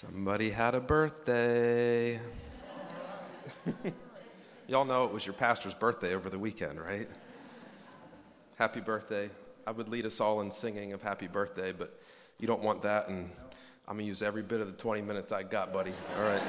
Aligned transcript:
Somebody 0.00 0.48
had 0.48 0.74
a 0.74 0.80
birthday. 0.80 2.18
Y'all 4.66 4.86
know 4.86 5.04
it 5.04 5.12
was 5.12 5.26
your 5.26 5.34
pastor's 5.34 5.74
birthday 5.74 6.14
over 6.14 6.30
the 6.30 6.38
weekend, 6.38 6.80
right? 6.80 7.06
Happy 8.56 8.80
birthday. 8.80 9.28
I 9.66 9.72
would 9.72 9.90
lead 9.90 10.06
us 10.06 10.18
all 10.18 10.40
in 10.40 10.50
singing 10.52 10.94
of 10.94 11.02
happy 11.02 11.26
birthday, 11.26 11.72
but 11.72 12.00
you 12.38 12.46
don't 12.46 12.62
want 12.62 12.80
that, 12.80 13.08
and 13.08 13.28
I'm 13.86 13.98
to 13.98 14.02
use 14.02 14.22
every 14.22 14.40
bit 14.40 14.62
of 14.62 14.68
the 14.68 14.72
20 14.72 15.02
minutes 15.02 15.32
I 15.32 15.42
got, 15.42 15.70
buddy. 15.70 15.92
All 16.16 16.22
right. 16.22 16.42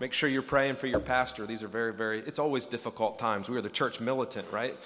Make 0.00 0.14
sure 0.14 0.28
you're 0.28 0.42
praying 0.42 0.74
for 0.74 0.88
your 0.88 0.98
pastor. 0.98 1.46
These 1.46 1.62
are 1.62 1.68
very, 1.68 1.92
very, 1.92 2.18
it's 2.22 2.40
always 2.40 2.66
difficult 2.66 3.20
times. 3.20 3.48
We 3.48 3.56
are 3.56 3.62
the 3.62 3.70
church 3.70 4.00
militant, 4.00 4.50
right? 4.50 4.76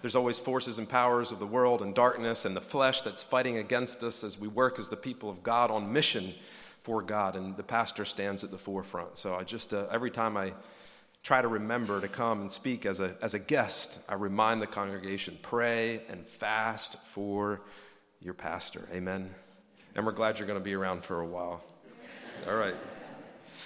There's 0.00 0.14
always 0.14 0.38
forces 0.38 0.78
and 0.78 0.88
powers 0.88 1.32
of 1.32 1.38
the 1.38 1.46
world 1.46 1.82
and 1.82 1.94
darkness 1.94 2.44
and 2.44 2.56
the 2.56 2.60
flesh 2.60 3.02
that's 3.02 3.22
fighting 3.22 3.56
against 3.56 4.02
us 4.02 4.22
as 4.22 4.38
we 4.38 4.48
work 4.48 4.78
as 4.78 4.88
the 4.88 4.96
people 4.96 5.28
of 5.28 5.42
God 5.42 5.70
on 5.70 5.92
mission 5.92 6.34
for 6.80 7.02
God. 7.02 7.34
And 7.36 7.56
the 7.56 7.62
pastor 7.62 8.04
stands 8.04 8.44
at 8.44 8.50
the 8.50 8.58
forefront. 8.58 9.18
So 9.18 9.34
I 9.34 9.44
just, 9.44 9.74
uh, 9.74 9.86
every 9.90 10.10
time 10.10 10.36
I 10.36 10.52
try 11.22 11.42
to 11.42 11.48
remember 11.48 12.00
to 12.00 12.08
come 12.08 12.40
and 12.40 12.52
speak 12.52 12.86
as 12.86 13.00
a, 13.00 13.16
as 13.20 13.34
a 13.34 13.38
guest, 13.38 13.98
I 14.08 14.14
remind 14.14 14.62
the 14.62 14.66
congregation 14.66 15.38
pray 15.42 16.02
and 16.08 16.26
fast 16.26 16.96
for 17.00 17.62
your 18.20 18.34
pastor. 18.34 18.88
Amen. 18.92 19.34
And 19.94 20.06
we're 20.06 20.12
glad 20.12 20.38
you're 20.38 20.46
going 20.46 20.60
to 20.60 20.64
be 20.64 20.74
around 20.74 21.04
for 21.04 21.20
a 21.20 21.26
while. 21.26 21.62
All 22.46 22.54
right. 22.54 22.74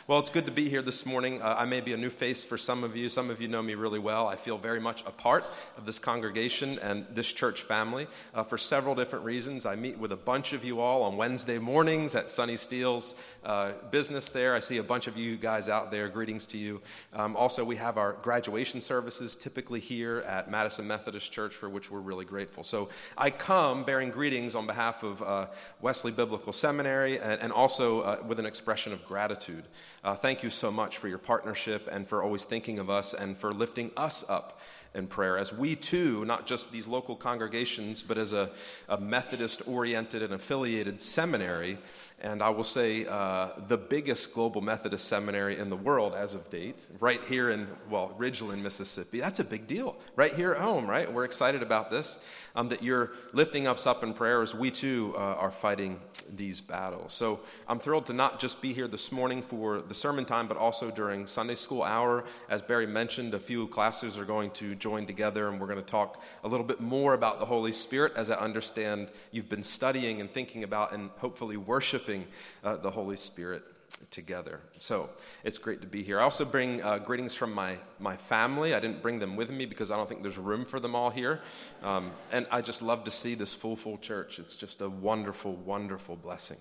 Well, 0.08 0.18
it's 0.18 0.30
good 0.30 0.46
to 0.46 0.52
be 0.52 0.68
here 0.68 0.82
this 0.82 1.06
morning. 1.06 1.40
Uh, 1.40 1.54
I 1.56 1.64
may 1.64 1.80
be 1.80 1.92
a 1.92 1.96
new 1.96 2.10
face 2.10 2.42
for 2.42 2.58
some 2.58 2.82
of 2.82 2.96
you. 2.96 3.08
Some 3.08 3.30
of 3.30 3.40
you 3.40 3.46
know 3.46 3.62
me 3.62 3.76
really 3.76 4.00
well. 4.00 4.26
I 4.26 4.34
feel 4.34 4.58
very 4.58 4.80
much 4.80 5.04
a 5.06 5.12
part 5.12 5.44
of 5.78 5.86
this 5.86 6.00
congregation 6.00 6.80
and 6.80 7.06
this 7.12 7.32
church 7.32 7.62
family 7.62 8.08
uh, 8.34 8.42
for 8.42 8.58
several 8.58 8.96
different 8.96 9.24
reasons. 9.24 9.64
I 9.64 9.76
meet 9.76 9.98
with 9.98 10.10
a 10.10 10.16
bunch 10.16 10.54
of 10.54 10.64
you 10.64 10.80
all 10.80 11.04
on 11.04 11.16
Wednesday 11.16 11.60
mornings 11.60 12.16
at 12.16 12.30
Sunny 12.30 12.56
Steele's 12.56 13.14
uh, 13.44 13.74
business 13.92 14.28
there. 14.28 14.56
I 14.56 14.58
see 14.58 14.78
a 14.78 14.82
bunch 14.82 15.06
of 15.06 15.16
you 15.16 15.36
guys 15.36 15.68
out 15.68 15.92
there. 15.92 16.08
Greetings 16.08 16.48
to 16.48 16.58
you. 16.58 16.82
Um, 17.12 17.36
also, 17.36 17.64
we 17.64 17.76
have 17.76 17.96
our 17.96 18.14
graduation 18.14 18.80
services 18.80 19.36
typically 19.36 19.78
here 19.78 20.24
at 20.26 20.50
Madison 20.50 20.88
Methodist 20.88 21.30
Church, 21.30 21.54
for 21.54 21.68
which 21.68 21.92
we're 21.92 22.00
really 22.00 22.24
grateful. 22.24 22.64
So 22.64 22.88
I 23.16 23.30
come 23.30 23.84
bearing 23.84 24.10
greetings 24.10 24.56
on 24.56 24.66
behalf 24.66 25.04
of 25.04 25.22
uh, 25.22 25.46
Wesley 25.80 26.10
Biblical 26.10 26.52
Seminary 26.52 27.20
and, 27.20 27.40
and 27.40 27.52
also 27.52 28.00
uh, 28.00 28.16
with 28.26 28.40
an 28.40 28.46
expression 28.46 28.92
of 28.92 29.06
gratitude. 29.06 29.62
Uh, 30.04 30.16
thank 30.16 30.42
you 30.42 30.50
so 30.50 30.70
much 30.72 30.98
for 30.98 31.06
your 31.06 31.18
partnership 31.18 31.88
and 31.90 32.08
for 32.08 32.24
always 32.24 32.44
thinking 32.44 32.80
of 32.80 32.90
us 32.90 33.14
and 33.14 33.36
for 33.36 33.52
lifting 33.52 33.90
us 33.96 34.28
up 34.28 34.58
in 34.94 35.06
prayer 35.06 35.38
as 35.38 35.52
we 35.52 35.74
too, 35.74 36.24
not 36.24 36.46
just 36.46 36.70
these 36.70 36.86
local 36.86 37.16
congregations, 37.16 38.02
but 38.02 38.18
as 38.18 38.32
a, 38.32 38.50
a 38.88 38.98
Methodist 38.98 39.62
oriented 39.66 40.22
and 40.22 40.34
affiliated 40.34 41.00
seminary, 41.00 41.78
and 42.20 42.40
I 42.40 42.50
will 42.50 42.64
say 42.64 43.04
uh, 43.06 43.50
the 43.66 43.76
biggest 43.76 44.32
global 44.32 44.60
Methodist 44.60 45.08
seminary 45.08 45.58
in 45.58 45.70
the 45.70 45.76
world 45.76 46.14
as 46.14 46.34
of 46.34 46.48
date, 46.50 46.78
right 47.00 47.20
here 47.22 47.50
in, 47.50 47.66
well, 47.90 48.14
Ridgeland, 48.18 48.62
Mississippi. 48.62 49.18
That's 49.18 49.40
a 49.40 49.44
big 49.44 49.66
deal, 49.66 49.96
right 50.14 50.32
here 50.32 50.52
at 50.52 50.60
home, 50.60 50.86
right? 50.86 51.12
We're 51.12 51.24
excited 51.24 51.62
about 51.62 51.90
this, 51.90 52.18
um, 52.54 52.68
that 52.68 52.82
you're 52.82 53.12
lifting 53.32 53.66
us 53.66 53.86
up 53.86 54.04
in 54.04 54.12
prayer 54.12 54.42
as 54.42 54.54
we 54.54 54.70
too 54.70 55.14
uh, 55.16 55.20
are 55.20 55.50
fighting 55.50 56.00
these 56.30 56.60
battles. 56.60 57.12
So 57.12 57.40
I'm 57.66 57.80
thrilled 57.80 58.06
to 58.06 58.12
not 58.12 58.38
just 58.38 58.62
be 58.62 58.72
here 58.72 58.86
this 58.86 59.10
morning 59.10 59.42
for 59.42 59.80
the 59.80 59.94
sermon 59.94 60.24
time, 60.24 60.46
but 60.46 60.56
also 60.56 60.90
during 60.90 61.26
Sunday 61.26 61.56
school 61.56 61.82
hour. 61.82 62.24
As 62.48 62.62
Barry 62.62 62.86
mentioned, 62.86 63.34
a 63.34 63.40
few 63.40 63.66
classes 63.68 64.16
are 64.16 64.24
going 64.24 64.52
to 64.52 64.76
join 64.82 65.06
together, 65.06 65.48
and 65.48 65.60
we're 65.60 65.66
going 65.66 65.78
to 65.78 65.92
talk 66.00 66.22
a 66.44 66.48
little 66.48 66.66
bit 66.66 66.80
more 66.80 67.14
about 67.14 67.38
the 67.38 67.46
Holy 67.46 67.72
Spirit, 67.72 68.12
as 68.16 68.30
I 68.30 68.36
understand 68.36 69.08
you've 69.30 69.48
been 69.48 69.62
studying 69.62 70.20
and 70.20 70.30
thinking 70.30 70.64
about 70.64 70.92
and 70.92 71.10
hopefully 71.18 71.56
worshiping 71.56 71.82
worshiping 71.92 72.26
uh, 72.64 72.76
the 72.76 72.90
Holy 72.90 73.16
Spirit 73.16 73.62
together. 74.10 74.60
So 74.78 75.10
it's 75.44 75.58
great 75.58 75.80
to 75.80 75.86
be 75.86 76.02
here. 76.02 76.20
I 76.20 76.22
also 76.22 76.44
bring 76.44 76.82
uh, 76.82 76.98
greetings 76.98 77.34
from 77.34 77.52
my, 77.52 77.76
my 77.98 78.16
family. 78.16 78.74
I 78.74 78.80
didn't 78.80 79.02
bring 79.02 79.18
them 79.18 79.36
with 79.36 79.50
me 79.50 79.66
because 79.66 79.90
I 79.90 79.96
don't 79.96 80.08
think 80.08 80.22
there's 80.22 80.38
room 80.38 80.64
for 80.64 80.80
them 80.80 80.94
all 80.94 81.10
here. 81.10 81.40
Um, 81.82 82.12
and 82.30 82.46
I 82.50 82.60
just 82.60 82.82
love 82.82 83.04
to 83.04 83.10
see 83.10 83.34
this 83.34 83.52
full, 83.54 83.76
full 83.76 83.98
church. 83.98 84.38
It's 84.38 84.56
just 84.56 84.80
a 84.80 84.88
wonderful, 84.88 85.54
wonderful 85.54 86.16
blessing. 86.16 86.58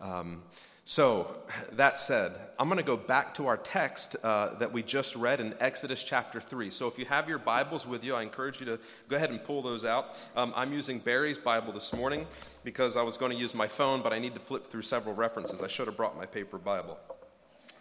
Um, 0.00 0.42
so, 0.88 1.36
that 1.72 1.96
said, 1.96 2.38
I'm 2.60 2.68
going 2.68 2.78
to 2.78 2.84
go 2.84 2.96
back 2.96 3.34
to 3.34 3.48
our 3.48 3.56
text 3.56 4.14
uh, 4.22 4.54
that 4.60 4.72
we 4.72 4.84
just 4.84 5.16
read 5.16 5.40
in 5.40 5.52
Exodus 5.58 6.04
chapter 6.04 6.40
3. 6.40 6.70
So, 6.70 6.86
if 6.86 6.96
you 6.96 7.04
have 7.06 7.28
your 7.28 7.40
Bibles 7.40 7.88
with 7.88 8.04
you, 8.04 8.14
I 8.14 8.22
encourage 8.22 8.60
you 8.60 8.66
to 8.66 8.78
go 9.08 9.16
ahead 9.16 9.30
and 9.30 9.42
pull 9.42 9.62
those 9.62 9.84
out. 9.84 10.16
Um, 10.36 10.52
I'm 10.54 10.72
using 10.72 11.00
Barry's 11.00 11.38
Bible 11.38 11.72
this 11.72 11.92
morning 11.92 12.24
because 12.62 12.96
I 12.96 13.02
was 13.02 13.16
going 13.16 13.32
to 13.32 13.36
use 13.36 13.52
my 13.52 13.66
phone, 13.66 14.00
but 14.00 14.12
I 14.12 14.20
need 14.20 14.34
to 14.34 14.40
flip 14.40 14.68
through 14.68 14.82
several 14.82 15.16
references. 15.16 15.60
I 15.60 15.66
should 15.66 15.88
have 15.88 15.96
brought 15.96 16.16
my 16.16 16.24
paper 16.24 16.56
Bible. 16.56 17.00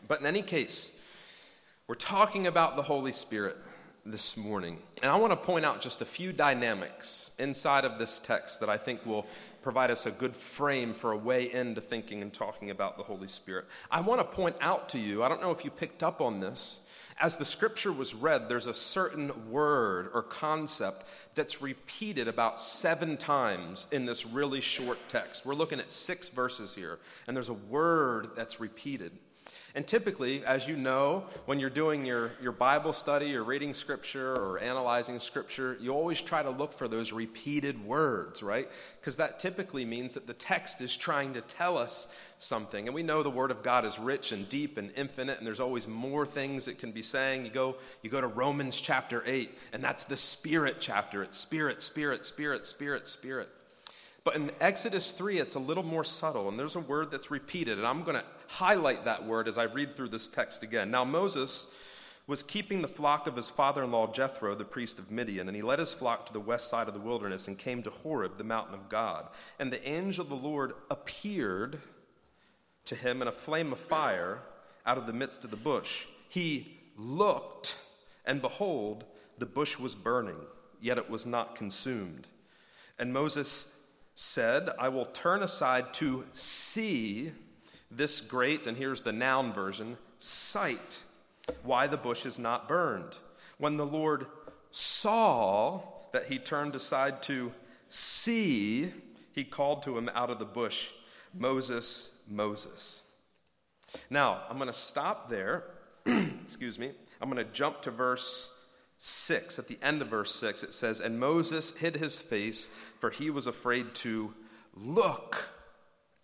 But 0.07 0.21
in 0.21 0.25
any 0.25 0.41
case, 0.41 0.99
we're 1.87 1.93
talking 1.93 2.47
about 2.47 2.75
the 2.75 2.81
Holy 2.81 3.11
Spirit 3.11 3.55
this 4.05 4.37
morning. 4.37 4.77
And 5.01 5.11
I 5.11 5.15
want 5.15 5.31
to 5.31 5.37
point 5.37 5.65
out 5.65 5.81
just 5.81 5.99
a 5.99 6.05
few 6.05 6.31
dynamics 6.31 7.31
inside 7.39 7.85
of 7.85 7.97
this 7.97 8.19
text 8.19 8.59
that 8.59 8.69
I 8.69 8.77
think 8.77 9.03
will 9.03 9.25
provide 9.63 9.89
us 9.89 10.05
a 10.05 10.11
good 10.11 10.35
frame 10.35 10.93
for 10.93 11.11
a 11.11 11.17
way 11.17 11.51
into 11.51 11.81
thinking 11.81 12.21
and 12.21 12.31
talking 12.31 12.69
about 12.69 12.97
the 12.97 13.03
Holy 13.03 13.27
Spirit. 13.27 13.65
I 13.89 14.01
want 14.01 14.21
to 14.21 14.25
point 14.25 14.57
out 14.61 14.89
to 14.89 14.99
you, 14.99 15.23
I 15.23 15.27
don't 15.27 15.41
know 15.41 15.49
if 15.49 15.65
you 15.65 15.71
picked 15.71 16.03
up 16.03 16.21
on 16.21 16.39
this, 16.39 16.81
as 17.19 17.37
the 17.37 17.45
scripture 17.45 17.91
was 17.91 18.13
read, 18.13 18.47
there's 18.47 18.67
a 18.67 18.73
certain 18.73 19.49
word 19.49 20.09
or 20.13 20.21
concept 20.21 21.07
that's 21.33 21.61
repeated 21.61 22.27
about 22.27 22.59
seven 22.59 23.17
times 23.17 23.87
in 23.91 24.05
this 24.05 24.25
really 24.25 24.61
short 24.61 24.99
text. 25.07 25.45
We're 25.45 25.55
looking 25.55 25.79
at 25.79 25.91
six 25.91 26.29
verses 26.29 26.75
here, 26.75 26.99
and 27.25 27.35
there's 27.35 27.49
a 27.49 27.53
word 27.53 28.31
that's 28.35 28.59
repeated. 28.59 29.13
And 29.75 29.85
typically, 29.85 30.41
as 30.45 30.69
you 30.69 30.77
know, 30.77 31.25
when 31.47 31.59
you're 31.59 31.69
doing 31.69 32.05
your, 32.05 32.31
your 32.41 32.53
Bible 32.53 32.93
study 32.93 33.35
or 33.35 33.43
reading 33.43 33.73
scripture 33.73 34.33
or 34.33 34.57
analyzing 34.57 35.19
scripture, 35.19 35.77
you 35.81 35.93
always 35.93 36.21
try 36.21 36.41
to 36.41 36.49
look 36.49 36.71
for 36.71 36.87
those 36.87 37.11
repeated 37.11 37.85
words, 37.85 38.41
right? 38.41 38.69
Because 39.01 39.17
that 39.17 39.37
typically 39.37 39.83
means 39.83 40.13
that 40.13 40.27
the 40.27 40.33
text 40.33 40.79
is 40.79 40.95
trying 40.95 41.33
to 41.33 41.41
tell 41.41 41.77
us 41.77 42.07
something. 42.37 42.87
And 42.87 42.95
we 42.95 43.03
know 43.03 43.21
the 43.21 43.29
Word 43.29 43.51
of 43.51 43.63
God 43.63 43.83
is 43.83 43.99
rich 43.99 44.31
and 44.31 44.47
deep 44.47 44.77
and 44.77 44.91
infinite, 44.95 45.39
and 45.39 45.45
there's 45.45 45.59
always 45.59 45.89
more 45.89 46.25
things 46.25 46.69
it 46.69 46.79
can 46.79 46.93
be 46.93 47.01
saying. 47.01 47.43
You 47.43 47.51
go, 47.51 47.75
you 48.01 48.09
go 48.09 48.21
to 48.21 48.27
Romans 48.27 48.79
chapter 48.79 49.23
8, 49.25 49.57
and 49.73 49.83
that's 49.83 50.05
the 50.05 50.15
Spirit 50.15 50.77
chapter. 50.79 51.21
It's 51.21 51.35
Spirit, 51.37 51.81
Spirit, 51.81 52.23
Spirit, 52.23 52.65
Spirit, 52.65 53.07
Spirit. 53.07 53.49
But 54.23 54.37
in 54.37 54.51
Exodus 54.61 55.11
3, 55.11 55.37
it's 55.37 55.55
a 55.55 55.59
little 55.59 55.83
more 55.83 56.05
subtle, 56.05 56.47
and 56.47 56.57
there's 56.57 56.77
a 56.77 56.79
word 56.79 57.11
that's 57.11 57.29
repeated, 57.29 57.77
and 57.77 57.85
I'm 57.85 58.03
going 58.03 58.17
to 58.17 58.25
highlight 58.47 59.05
that 59.05 59.25
word 59.25 59.47
as 59.47 59.57
I 59.57 59.63
read 59.63 59.95
through 59.95 60.09
this 60.09 60.29
text 60.29 60.63
again. 60.63 60.91
Now, 60.91 61.03
Moses 61.03 61.73
was 62.27 62.41
keeping 62.41 62.81
the 62.81 62.87
flock 62.87 63.27
of 63.27 63.35
his 63.35 63.49
father 63.49 63.83
in 63.83 63.91
law 63.91 64.11
Jethro, 64.11 64.55
the 64.55 64.65
priest 64.65 64.97
of 64.97 65.11
Midian, 65.11 65.47
and 65.47 65.55
he 65.55 65.61
led 65.61 65.79
his 65.79 65.93
flock 65.93 66.25
to 66.25 66.33
the 66.33 66.39
west 66.39 66.69
side 66.69 66.87
of 66.87 66.93
the 66.93 66.99
wilderness 66.99 67.47
and 67.47 67.57
came 67.57 67.83
to 67.83 67.91
Horeb, 67.91 68.37
the 68.37 68.43
mountain 68.43 68.73
of 68.73 68.89
God. 68.89 69.27
And 69.59 69.71
the 69.71 69.87
angel 69.87 70.23
of 70.23 70.29
the 70.29 70.35
Lord 70.35 70.73
appeared 70.89 71.81
to 72.85 72.95
him 72.95 73.21
in 73.21 73.27
a 73.27 73.31
flame 73.31 73.71
of 73.71 73.79
fire 73.79 74.41
out 74.85 74.97
of 74.97 75.05
the 75.07 75.13
midst 75.13 75.43
of 75.43 75.51
the 75.51 75.57
bush. 75.57 76.07
He 76.29 76.79
looked, 76.97 77.79
and 78.25 78.41
behold, 78.41 79.05
the 79.37 79.45
bush 79.45 79.77
was 79.77 79.95
burning, 79.95 80.39
yet 80.81 80.97
it 80.97 81.09
was 81.09 81.25
not 81.25 81.55
consumed. 81.55 82.27
And 82.97 83.13
Moses 83.13 83.83
said, 84.15 84.69
I 84.79 84.89
will 84.89 85.05
turn 85.05 85.43
aside 85.43 85.93
to 85.95 86.25
see 86.33 87.33
this 87.91 88.21
great, 88.21 88.67
and 88.67 88.77
here's 88.77 89.01
the 89.01 89.11
noun 89.11 89.53
version, 89.53 89.97
sight, 90.17 91.03
why 91.63 91.87
the 91.87 91.97
bush 91.97 92.25
is 92.25 92.39
not 92.39 92.67
burned. 92.67 93.19
When 93.57 93.77
the 93.77 93.85
Lord 93.85 94.25
saw 94.71 95.81
that 96.11 96.25
he 96.25 96.37
turned 96.37 96.75
aside 96.75 97.21
to 97.23 97.53
see, 97.89 98.91
he 99.33 99.43
called 99.43 99.83
to 99.83 99.97
him 99.97 100.09
out 100.13 100.29
of 100.29 100.39
the 100.39 100.45
bush, 100.45 100.89
Moses, 101.33 102.21
Moses. 102.29 103.07
Now, 104.09 104.41
I'm 104.49 104.57
going 104.57 104.67
to 104.67 104.73
stop 104.73 105.29
there. 105.29 105.63
Excuse 106.05 106.79
me. 106.79 106.91
I'm 107.21 107.29
going 107.29 107.45
to 107.45 107.51
jump 107.51 107.81
to 107.83 107.91
verse 107.91 108.51
6, 108.97 109.59
at 109.59 109.67
the 109.67 109.77
end 109.81 110.01
of 110.01 110.07
verse 110.07 110.33
6, 110.35 110.63
it 110.63 110.73
says, 110.73 110.99
And 110.99 111.19
Moses 111.19 111.77
hid 111.77 111.97
his 111.97 112.19
face, 112.19 112.67
for 112.99 113.09
he 113.09 113.29
was 113.29 113.45
afraid 113.45 113.93
to 113.95 114.33
look 114.73 115.49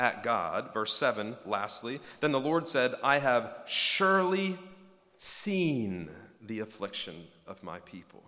at 0.01 0.23
God. 0.23 0.73
Verse 0.73 0.93
7, 0.93 1.37
lastly, 1.45 1.99
Then 2.21 2.31
the 2.31 2.39
Lord 2.39 2.67
said, 2.67 2.95
I 3.03 3.19
have 3.19 3.53
surely 3.67 4.57
seen 5.19 6.09
the 6.41 6.59
affliction 6.59 7.27
of 7.45 7.61
my 7.61 7.77
people. 7.81 8.23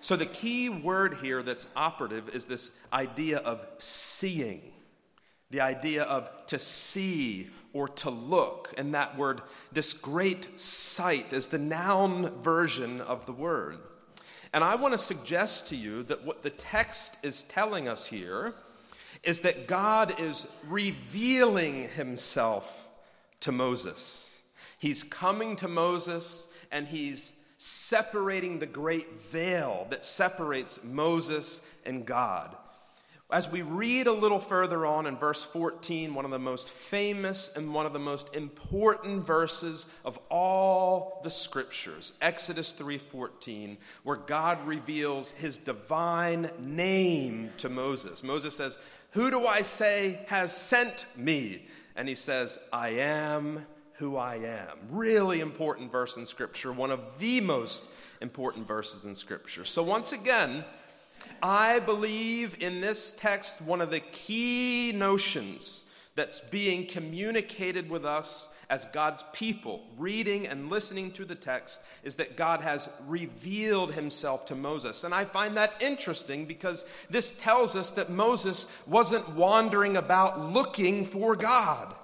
So 0.00 0.16
the 0.16 0.26
key 0.26 0.68
word 0.68 1.18
here 1.22 1.44
that's 1.44 1.68
operative 1.76 2.28
is 2.34 2.46
this 2.46 2.76
idea 2.92 3.38
of 3.38 3.64
seeing, 3.78 4.72
the 5.48 5.60
idea 5.60 6.02
of 6.02 6.28
to 6.46 6.58
see 6.58 7.50
or 7.72 7.86
to 7.88 8.10
look. 8.10 8.74
And 8.76 8.92
that 8.96 9.16
word, 9.16 9.42
this 9.70 9.92
great 9.92 10.58
sight, 10.58 11.32
is 11.32 11.46
the 11.46 11.58
noun 11.58 12.32
version 12.42 13.00
of 13.00 13.26
the 13.26 13.32
word. 13.32 13.78
And 14.52 14.64
I 14.64 14.74
want 14.74 14.92
to 14.92 14.98
suggest 14.98 15.68
to 15.68 15.76
you 15.76 16.02
that 16.04 16.24
what 16.24 16.42
the 16.42 16.50
text 16.50 17.24
is 17.24 17.44
telling 17.44 17.86
us 17.86 18.06
here 18.06 18.54
is 19.22 19.40
that 19.40 19.66
God 19.66 20.18
is 20.20 20.46
revealing 20.68 21.88
himself 21.88 22.88
to 23.40 23.52
Moses. 23.52 24.42
He's 24.78 25.02
coming 25.02 25.56
to 25.56 25.68
Moses 25.68 26.52
and 26.70 26.86
he's 26.86 27.42
separating 27.56 28.58
the 28.58 28.66
great 28.66 29.18
veil 29.18 29.86
that 29.90 30.04
separates 30.04 30.82
Moses 30.84 31.80
and 31.86 32.04
God. 32.04 32.54
As 33.28 33.50
we 33.50 33.62
read 33.62 34.06
a 34.06 34.12
little 34.12 34.38
further 34.38 34.86
on 34.86 35.04
in 35.04 35.16
verse 35.16 35.42
14, 35.42 36.14
one 36.14 36.24
of 36.24 36.30
the 36.30 36.38
most 36.38 36.70
famous 36.70 37.56
and 37.56 37.74
one 37.74 37.84
of 37.84 37.92
the 37.92 37.98
most 37.98 38.32
important 38.32 39.26
verses 39.26 39.88
of 40.04 40.16
all 40.30 41.20
the 41.24 41.30
scriptures, 41.30 42.12
Exodus 42.20 42.72
3:14, 42.72 43.78
where 44.04 44.14
God 44.14 44.64
reveals 44.64 45.32
his 45.32 45.58
divine 45.58 46.52
name 46.60 47.52
to 47.56 47.68
Moses. 47.68 48.22
Moses 48.22 48.54
says, 48.54 48.78
"Who 49.10 49.28
do 49.32 49.44
I 49.44 49.62
say 49.62 50.24
has 50.28 50.56
sent 50.56 51.06
me?" 51.16 51.66
And 51.96 52.08
he 52.08 52.14
says, 52.14 52.60
"I 52.72 52.90
am 52.90 53.66
who 53.94 54.16
I 54.16 54.36
am." 54.36 54.78
Really 54.88 55.40
important 55.40 55.90
verse 55.90 56.16
in 56.16 56.26
scripture, 56.26 56.72
one 56.72 56.92
of 56.92 57.18
the 57.18 57.40
most 57.40 57.86
important 58.20 58.68
verses 58.68 59.04
in 59.04 59.16
scripture. 59.16 59.64
So 59.64 59.82
once 59.82 60.12
again, 60.12 60.64
I 61.42 61.80
believe 61.80 62.56
in 62.60 62.80
this 62.80 63.12
text 63.12 63.62
one 63.62 63.80
of 63.80 63.90
the 63.90 64.00
key 64.00 64.92
notions 64.94 65.84
that's 66.14 66.40
being 66.40 66.86
communicated 66.86 67.90
with 67.90 68.04
us 68.04 68.48
as 68.68 68.84
God's 68.86 69.22
people, 69.32 69.84
reading 69.96 70.46
and 70.46 70.70
listening 70.70 71.12
to 71.12 71.24
the 71.24 71.34
text, 71.34 71.82
is 72.02 72.16
that 72.16 72.36
God 72.36 72.62
has 72.62 72.90
revealed 73.06 73.92
himself 73.92 74.46
to 74.46 74.54
Moses. 74.54 75.04
And 75.04 75.14
I 75.14 75.24
find 75.24 75.56
that 75.56 75.74
interesting 75.80 76.46
because 76.46 76.84
this 77.08 77.38
tells 77.38 77.76
us 77.76 77.90
that 77.90 78.10
Moses 78.10 78.82
wasn't 78.86 79.28
wandering 79.30 79.96
about 79.96 80.40
looking 80.40 81.04
for 81.04 81.36
God. 81.36 81.94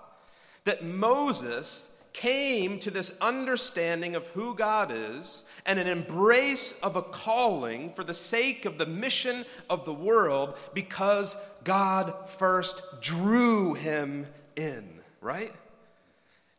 That 0.64 0.84
Moses 0.84 1.91
came 2.12 2.78
to 2.80 2.90
this 2.90 3.16
understanding 3.20 4.14
of 4.14 4.26
who 4.28 4.54
God 4.54 4.90
is 4.92 5.44
and 5.64 5.78
an 5.78 5.86
embrace 5.86 6.78
of 6.80 6.96
a 6.96 7.02
calling 7.02 7.92
for 7.92 8.04
the 8.04 8.14
sake 8.14 8.64
of 8.64 8.78
the 8.78 8.86
mission 8.86 9.44
of 9.70 9.84
the 9.84 9.94
world 9.94 10.56
because 10.74 11.36
God 11.64 12.28
first 12.28 13.00
drew 13.00 13.74
him 13.74 14.26
in, 14.56 15.00
right? 15.20 15.52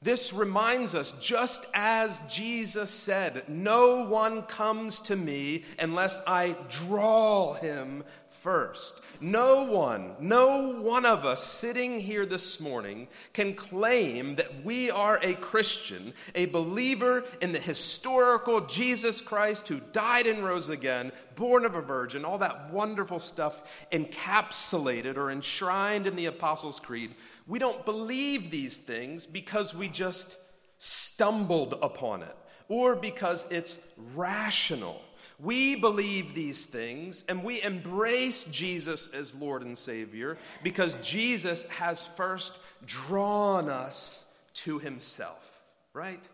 This 0.04 0.34
reminds 0.34 0.96
us, 0.96 1.14
just 1.14 1.66
as 1.74 2.22
Jesus 2.28 2.92
said, 2.92 3.46
No 3.48 4.06
one 4.06 4.42
comes 4.42 5.00
to 5.02 5.16
me 5.16 5.64
unless 5.80 6.22
I 6.28 6.58
draw 6.70 7.54
him 7.54 8.04
first. 8.44 9.02
No 9.22 9.64
one, 9.64 10.16
no 10.20 10.82
one 10.82 11.06
of 11.06 11.26
us 11.26 11.42
sitting 11.42 12.02
here 12.02 12.26
this 12.26 12.60
morning 12.60 13.08
can 13.32 13.54
claim 13.54 14.36
that 14.36 14.66
we 14.66 14.92
are 14.92 15.18
a 15.24 15.34
Christian, 15.36 16.14
a 16.36 16.48
believer 16.48 17.24
in 17.40 17.54
the 17.54 17.60
historical 17.60 18.60
Jesus 18.60 19.22
Christ 19.22 19.70
who 19.70 19.80
died 19.94 20.28
and 20.28 20.44
rose 20.44 20.68
again, 20.68 21.14
born 21.38 21.64
of 21.64 21.76
a 21.76 21.82
virgin, 21.82 22.26
all 22.26 22.38
that 22.40 22.70
wonderful 22.70 23.20
stuff 23.20 23.88
encapsulated 23.94 25.16
or 25.16 25.32
enshrined 25.32 26.06
in 26.06 26.18
the 26.18 26.26
Apostles' 26.26 26.82
Creed. 26.82 27.16
We 27.48 27.60
don't 27.60 27.86
believe 27.86 28.52
these 28.52 28.76
things 28.76 29.26
because 29.26 29.74
we 29.74 29.88
just 29.88 30.36
stumbled 30.80 31.80
upon 31.82 32.24
it 32.24 32.36
or 32.68 32.98
because 32.98 33.50
it's 33.50 33.80
rational. 34.16 35.02
We 35.40 35.76
believe 35.76 36.34
these 36.34 36.66
things 36.66 37.26
and 37.28 37.44
we 37.44 37.62
embrace 37.62 38.46
Jesus 38.46 39.08
as 39.10 39.36
Lord 39.36 39.64
and 39.64 39.78
Savior 39.78 40.38
because 40.64 40.96
Jesus 40.96 41.70
has 41.72 42.06
first 42.06 42.60
drawn 42.86 43.70
us 43.70 44.32
to 44.56 44.80
Himself, 44.80 45.64
right? 45.94 46.28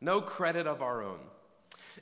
No 0.00 0.20
credit 0.20 0.66
of 0.66 0.82
our 0.82 1.02
own. 1.02 1.20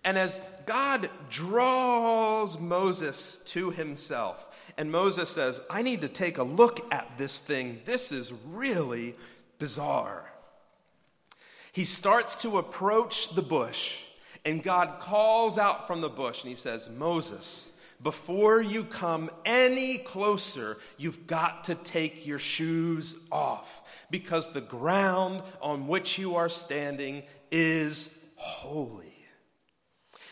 And 0.04 0.18
as 0.18 0.40
God 0.66 1.08
draws 1.30 2.58
Moses 2.58 3.38
to 3.46 3.70
Himself, 3.70 4.48
and 4.76 4.90
Moses 4.90 5.28
says, 5.28 5.60
I 5.68 5.82
need 5.82 6.00
to 6.00 6.08
take 6.08 6.38
a 6.38 6.42
look 6.42 6.92
at 6.92 7.18
this 7.18 7.40
thing. 7.40 7.80
This 7.84 8.10
is 8.10 8.32
really 8.48 9.14
bizarre. 9.58 10.32
He 11.72 11.84
starts 11.84 12.36
to 12.36 12.58
approach 12.58 13.34
the 13.34 13.42
bush 13.42 14.02
and 14.44 14.62
God 14.62 14.98
calls 14.98 15.58
out 15.58 15.86
from 15.86 16.00
the 16.00 16.08
bush 16.08 16.42
and 16.42 16.50
he 16.50 16.56
says, 16.56 16.90
Moses, 16.90 17.72
before 18.02 18.60
you 18.60 18.82
come 18.82 19.30
any 19.44 19.98
closer, 19.98 20.76
you've 20.98 21.26
got 21.26 21.64
to 21.64 21.76
take 21.76 22.26
your 22.26 22.40
shoes 22.40 23.28
off 23.30 24.06
because 24.10 24.52
the 24.52 24.60
ground 24.60 25.42
on 25.60 25.86
which 25.86 26.18
you 26.18 26.34
are 26.34 26.48
standing 26.48 27.22
is 27.50 28.28
holy. 28.36 29.12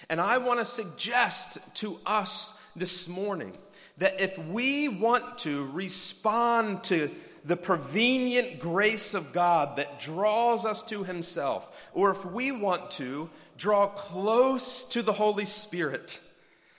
And 0.09 0.21
I 0.21 0.39
want 0.39 0.59
to 0.59 0.65
suggest 0.65 1.59
to 1.77 1.99
us 2.05 2.61
this 2.75 3.09
morning 3.09 3.53
that 3.99 4.21
if 4.21 4.37
we 4.39 4.89
want 4.89 5.39
to 5.39 5.67
respond 5.67 6.83
to 6.85 7.11
the 7.45 7.57
prevenient 7.57 8.59
grace 8.59 9.15
of 9.15 9.33
God 9.33 9.77
that 9.77 10.01
draws 10.01 10.65
us 10.65 10.83
to 10.85 11.05
Himself, 11.05 11.89
or 11.95 12.11
if 12.11 12.25
we 12.25 12.51
want 12.51 12.91
to 12.93 13.31
draw 13.61 13.87
close 13.89 14.87
to 14.87 15.03
the 15.03 15.13
Holy 15.13 15.45
Spirit 15.45 16.19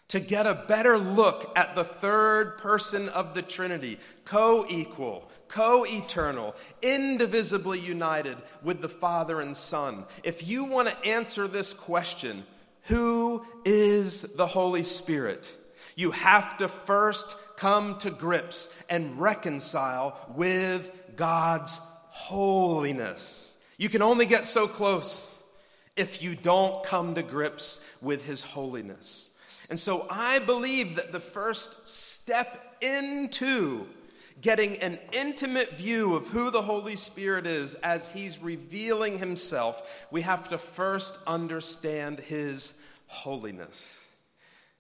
to 0.08 0.20
get 0.20 0.48
a 0.48 0.66
better 0.68 0.98
look 0.98 1.56
at 1.56 1.76
the 1.76 1.84
third 1.84 2.58
person 2.58 3.08
of 3.10 3.34
the 3.36 3.44
Trinity, 3.44 4.00
co 4.26 4.66
equal, 4.68 5.30
co 5.48 5.86
eternal, 5.86 6.56
indivisibly 6.82 7.80
united 7.80 8.36
with 8.64 8.82
the 8.82 8.90
Father 8.90 9.40
and 9.40 9.56
Son. 9.56 10.06
If 10.24 10.46
you 10.46 10.66
want 10.66 10.90
to 10.90 11.08
answer 11.08 11.48
this 11.48 11.72
question, 11.72 12.46
who 12.86 13.46
is 13.64 14.34
the 14.34 14.48
Holy 14.48 14.84
Spirit? 14.84 15.56
You 15.96 16.12
have 16.12 16.58
to 16.58 16.68
first 16.68 17.38
come 17.58 18.00
to 18.00 18.10
grips 18.10 18.76
and 18.90 19.22
reconcile 19.22 20.18
with 20.36 21.14
God's 21.16 21.80
holiness. 22.10 23.58
You 23.78 23.88
can 23.88 24.02
only 24.02 24.26
get 24.26 24.48
so 24.48 24.68
close 24.68 25.41
if 25.96 26.22
you 26.22 26.36
don't 26.36 26.84
come 26.84 27.16
to 27.16 27.24
grips 27.24 27.98
with 28.02 28.26
his 28.26 28.44
holiness. 28.44 29.30
And 29.70 29.80
so 29.80 30.06
I 30.10 30.40
believe 30.40 30.96
that 30.96 31.12
the 31.12 31.20
first 31.20 31.88
step 31.88 32.76
into 32.82 33.86
getting 34.42 34.78
an 34.78 35.00
intimate 35.14 35.72
view 35.74 36.16
of 36.16 36.28
who 36.28 36.50
the 36.50 36.64
Holy 36.64 36.96
Spirit 36.96 37.46
is 37.46 37.76
as 37.76 38.10
he's 38.10 38.42
revealing 38.42 39.20
himself, 39.20 40.08
we 40.12 40.22
have 40.22 40.50
to 40.50 40.58
first 40.58 41.18
understand 41.28 42.20
his 42.20 42.82
holiness. 43.08 44.12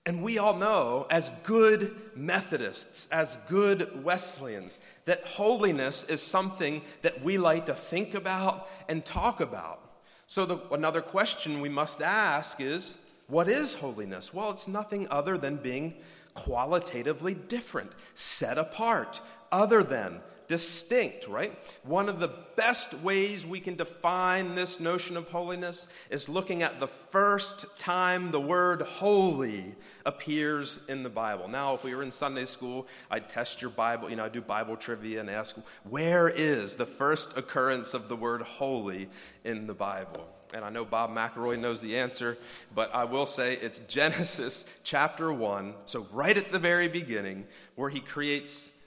And 0.05 0.24
we 0.24 0.39
all 0.39 0.55
know, 0.55 1.05
as 1.12 1.29
good 1.43 1.95
Methodists, 2.15 3.07
as 3.12 3.36
good 3.47 4.03
Wesleyans, 4.03 4.79
that 5.05 5.25
holiness 5.27 6.09
is 6.09 6.24
something 6.24 6.81
that 7.03 7.24
we 7.24 7.38
like 7.38 7.67
to 7.67 7.75
think 7.75 8.15
about 8.15 8.67
and 8.89 9.05
talk 9.05 9.41
about. 9.41 9.90
So, 10.31 10.45
the, 10.45 10.59
another 10.71 11.01
question 11.01 11.59
we 11.59 11.67
must 11.67 12.01
ask 12.01 12.61
is 12.61 12.97
what 13.27 13.50
is 13.50 13.73
holiness? 13.73 14.33
Well, 14.33 14.50
it's 14.51 14.65
nothing 14.65 15.05
other 15.11 15.38
than 15.38 15.57
being 15.57 15.95
qualitatively 16.35 17.33
different, 17.33 17.91
set 18.13 18.57
apart, 18.57 19.19
other 19.51 19.83
than, 19.83 20.21
distinct, 20.51 21.29
right? 21.29 21.58
One 21.84 22.10
of 22.10 22.20
the 22.20 22.27
best 22.58 22.93
ways 22.96 23.46
we 23.46 23.62
can 23.62 23.77
define 23.77 24.53
this 24.53 24.81
notion 24.81 25.15
of 25.15 25.29
holiness 25.29 25.88
is 26.10 26.27
looking 26.27 26.62
at 26.62 26.81
the 26.81 26.89
first 26.89 27.79
time 27.79 28.31
the 28.31 28.41
word 28.41 28.81
holy 28.81 29.75
appears 30.05 30.86
in 30.89 31.03
the 31.03 31.10
Bible. 31.10 31.48
Now, 31.48 31.74
if 31.74 31.86
we 31.86 31.96
were 31.96 32.03
in 32.03 32.12
Sunday 32.12 32.43
school, 32.43 32.86
I'd 33.10 33.29
test 33.29 33.62
your 33.62 33.72
Bible, 33.72 34.10
you 34.10 34.17
know, 34.17 34.25
I'd 34.25 34.34
do 34.34 34.41
Bible 34.41 34.75
trivia 34.75 35.22
and 35.22 35.29
ask, 35.29 35.55
where 35.86 36.27
is 36.27 36.75
the 36.75 36.86
first 36.86 37.38
occurrence 37.38 37.93
of 37.93 38.10
the 38.10 38.17
word 38.17 38.41
holy 38.41 39.08
in 39.46 39.67
the 39.67 39.74
Bible? 39.74 40.27
And 40.53 40.65
I 40.65 40.70
know 40.70 40.84
Bob 40.84 41.12
McElroy 41.12 41.60
knows 41.60 41.79
the 41.79 41.98
answer, 41.98 42.38
but 42.75 42.93
I 42.93 43.05
will 43.05 43.25
say 43.25 43.53
it's 43.53 43.79
Genesis 43.88 44.65
chapter 44.84 45.31
1, 45.31 45.75
so 45.86 46.05
right 46.12 46.36
at 46.36 46.51
the 46.51 46.60
very 46.60 46.89
beginning, 46.89 47.48
where 47.75 47.89
he 47.89 48.01
creates 48.01 48.80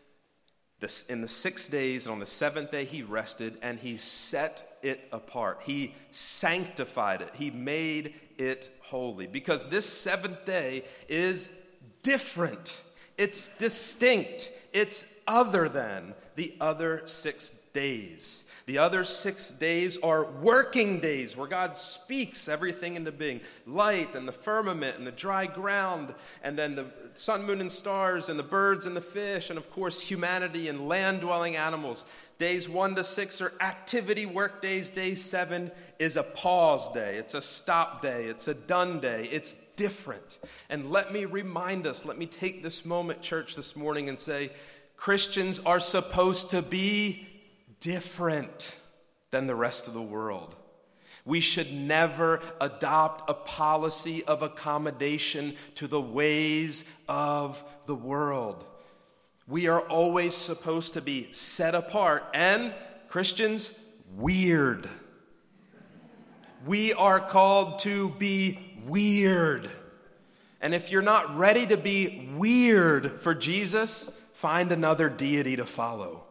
in 1.09 1.21
the 1.21 1.29
six 1.29 1.69
days, 1.69 2.07
and 2.07 2.13
on 2.13 2.21
the 2.21 2.27
seventh 2.27 2.71
day 2.71 2.85
he 2.85 3.03
rested, 3.03 3.57
and 3.63 3.79
he 3.79 3.97
set 3.97 4.79
it 4.83 5.09
apart. 5.13 5.61
He 5.65 5.95
sanctified 6.11 7.23
it. 7.23 7.31
He 7.35 7.51
made 7.51 8.15
it 8.37 8.71
holy. 8.83 9.27
Because 9.27 9.69
this 9.69 9.87
seventh 9.87 10.45
day 10.45 10.85
is 11.09 11.59
different, 12.03 12.83
it's 13.17 13.57
distinct, 13.57 14.53
it's 14.73 15.21
other 15.27 15.69
than 15.69 16.15
the 16.35 16.55
other 16.61 17.03
six 17.07 17.61
days. 17.75 18.45
The 18.67 18.79
other 18.79 19.05
six 19.05 19.53
days 19.53 19.99
are 19.99 20.25
working 20.25 20.99
days 20.99 21.37
where 21.37 21.47
God 21.47 21.77
speaks 21.77 22.49
everything 22.49 22.97
into 22.97 23.13
being 23.13 23.43
light 23.67 24.15
and 24.15 24.27
the 24.27 24.33
firmament 24.33 24.97
and 24.97 25.07
the 25.07 25.13
dry 25.13 25.45
ground, 25.45 26.15
and 26.43 26.59
then 26.59 26.75
the 26.75 26.87
sun, 27.13 27.45
moon, 27.45 27.61
and 27.61 27.71
stars, 27.71 28.31
and 28.31 28.39
the 28.39 28.43
birds 28.45 28.87
and 28.87 28.97
the 28.97 29.03
fish, 29.03 29.51
and 29.51 29.59
of 29.59 29.71
course, 29.71 30.01
humanity 30.01 30.69
and 30.69 30.89
land 30.89 31.21
dwelling 31.21 31.57
animals. 31.57 32.07
Days 32.39 32.67
one 32.67 32.95
to 32.95 33.05
six 33.05 33.43
are 33.43 33.53
activity 33.61 34.25
work 34.25 34.63
days. 34.63 34.89
Day 34.89 35.15
seven 35.15 35.71
is 35.99 36.17
a 36.17 36.23
pause 36.23 36.91
day, 36.93 37.17
it's 37.17 37.35
a 37.35 37.43
stop 37.43 38.01
day, 38.01 38.25
it's 38.25 38.49
a 38.49 38.55
done 38.55 38.99
day. 38.99 39.29
It's 39.31 39.53
different. 39.75 40.39
And 40.71 40.91
let 40.91 41.13
me 41.13 41.27
remind 41.27 41.87
us, 41.87 42.07
let 42.07 42.17
me 42.17 42.27
take 42.27 42.63
this 42.63 42.87
moment, 42.87 43.21
church, 43.21 43.57
this 43.57 43.77
morning 43.77 44.09
and 44.09 44.19
say, 44.19 44.51
Christians 44.97 45.61
are 45.61 45.81
supposed 45.81 46.51
to 46.51 46.63
be 46.63 47.29
different 47.81 48.77
than 49.31 49.47
the 49.47 49.55
rest 49.55 49.89
of 49.89 49.95
the 49.95 50.03
world. 50.03 50.55
We 51.25 51.41
should 51.41 51.73
never 51.73 52.41
adopt 52.61 53.29
a 53.31 53.35
policy 53.35 54.23
of 54.25 54.43
accommodation 54.43 55.57
to 55.77 55.87
the 55.87 56.01
ways 56.01 56.85
of 57.09 57.65
the 57.87 57.95
world. 57.95 58.65
We 59.47 59.69
are 59.69 59.81
always 59.81 60.35
supposed 60.35 60.95
to 60.95 61.03
be 61.03 61.33
set 61.33 61.75
apart 61.75 62.25
and, 62.35 62.75
Christians, 63.09 63.79
weird. 64.15 64.89
We 66.67 66.93
are 66.95 67.21
called 67.21 67.79
to 67.81 68.11
be 68.11 68.59
weird. 68.87 69.71
And 70.61 70.75
if 70.75 70.91
you're 70.91 71.03
not 71.03 71.37
ready 71.37 71.67
to 71.67 71.77
be 71.77 72.31
weird 72.35 73.21
for 73.21 73.35
Jesus, 73.35 74.09
find 74.35 74.73
another 74.73 75.09
deity 75.11 75.57
to 75.57 75.65
follow. 75.65 76.25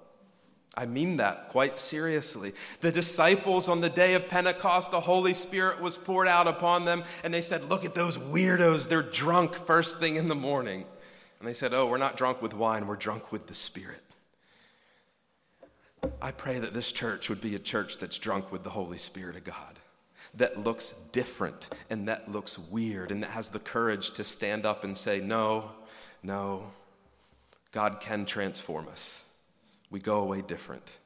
I 0.75 0.85
mean 0.85 1.17
that 1.17 1.49
quite 1.49 1.77
seriously. 1.77 2.53
The 2.81 2.91
disciples 2.91 3.69
on 3.69 3.81
the 3.81 3.89
day 3.89 4.15
of 4.15 4.27
Pentecost, 4.27 4.89
the 4.89 4.99
Holy 4.99 5.33
Spirit 5.33 5.79
was 5.79 5.99
poured 5.99 6.27
out 6.27 6.47
upon 6.47 6.85
them, 6.85 7.03
and 7.23 7.31
they 7.33 7.41
said, 7.41 7.63
Look 7.65 7.85
at 7.85 7.93
those 7.93 8.17
weirdos. 8.17 8.89
They're 8.89 9.03
drunk 9.03 9.53
first 9.53 9.99
thing 9.99 10.15
in 10.15 10.29
the 10.29 10.35
morning. 10.35 10.85
And 11.39 11.47
they 11.47 11.53
said, 11.53 11.73
Oh, 11.73 11.85
we're 11.85 11.97
not 11.97 12.17
drunk 12.17 12.41
with 12.41 12.55
wine, 12.55 12.87
we're 12.87 12.95
drunk 12.95 13.31
with 13.31 13.45
the 13.47 13.53
Spirit. 13.53 14.01
I 16.21 16.31
pray 16.31 16.57
that 16.59 16.73
this 16.73 16.91
church 16.91 17.29
would 17.29 17.39
be 17.39 17.55
a 17.55 17.59
church 17.59 17.99
that's 17.99 18.17
drunk 18.17 18.51
with 18.51 18.63
the 18.63 18.71
Holy 18.71 18.97
Spirit 18.97 19.35
of 19.35 19.43
God, 19.43 19.79
that 20.33 20.63
looks 20.63 20.91
different 21.11 21.69
and 21.89 22.07
that 22.07 22.31
looks 22.31 22.57
weird, 22.57 23.11
and 23.11 23.21
that 23.21 23.29
has 23.29 23.51
the 23.51 23.59
courage 23.59 24.11
to 24.11 24.23
stand 24.23 24.65
up 24.65 24.83
and 24.83 24.97
say, 24.97 25.19
No, 25.19 25.69
no, 26.23 26.71
God 27.71 27.99
can 27.99 28.25
transform 28.25 28.87
us 28.87 29.23
we 29.93 29.99
go 29.99 30.21
away 30.21 30.41
different. 30.41 30.97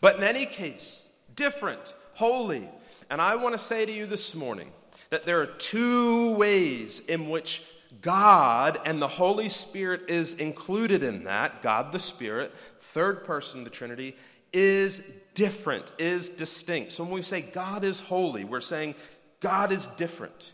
But 0.00 0.16
in 0.16 0.22
any 0.22 0.46
case, 0.46 1.12
different, 1.36 1.94
holy. 2.14 2.66
And 3.10 3.20
I 3.20 3.36
want 3.36 3.52
to 3.52 3.58
say 3.58 3.84
to 3.84 3.92
you 3.92 4.06
this 4.06 4.34
morning 4.34 4.72
that 5.10 5.26
there 5.26 5.38
are 5.42 5.46
two 5.46 6.34
ways 6.36 7.00
in 7.00 7.28
which 7.28 7.62
God 8.00 8.78
and 8.86 9.02
the 9.02 9.08
Holy 9.08 9.50
Spirit 9.50 10.08
is 10.08 10.32
included 10.32 11.02
in 11.02 11.24
that. 11.24 11.60
God 11.60 11.92
the 11.92 11.98
Spirit, 11.98 12.54
third 12.80 13.22
person 13.24 13.58
of 13.58 13.64
the 13.64 13.70
Trinity, 13.70 14.16
is 14.50 15.20
different, 15.34 15.92
is 15.98 16.30
distinct. 16.30 16.92
So 16.92 17.04
when 17.04 17.12
we 17.12 17.22
say 17.22 17.42
God 17.42 17.84
is 17.84 18.00
holy, 18.00 18.44
we're 18.44 18.62
saying 18.62 18.94
God 19.40 19.72
is 19.72 19.88
different. 19.88 20.52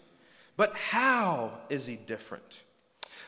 But 0.57 0.75
how 0.75 1.53
is 1.69 1.87
he 1.87 1.95
different? 1.95 2.63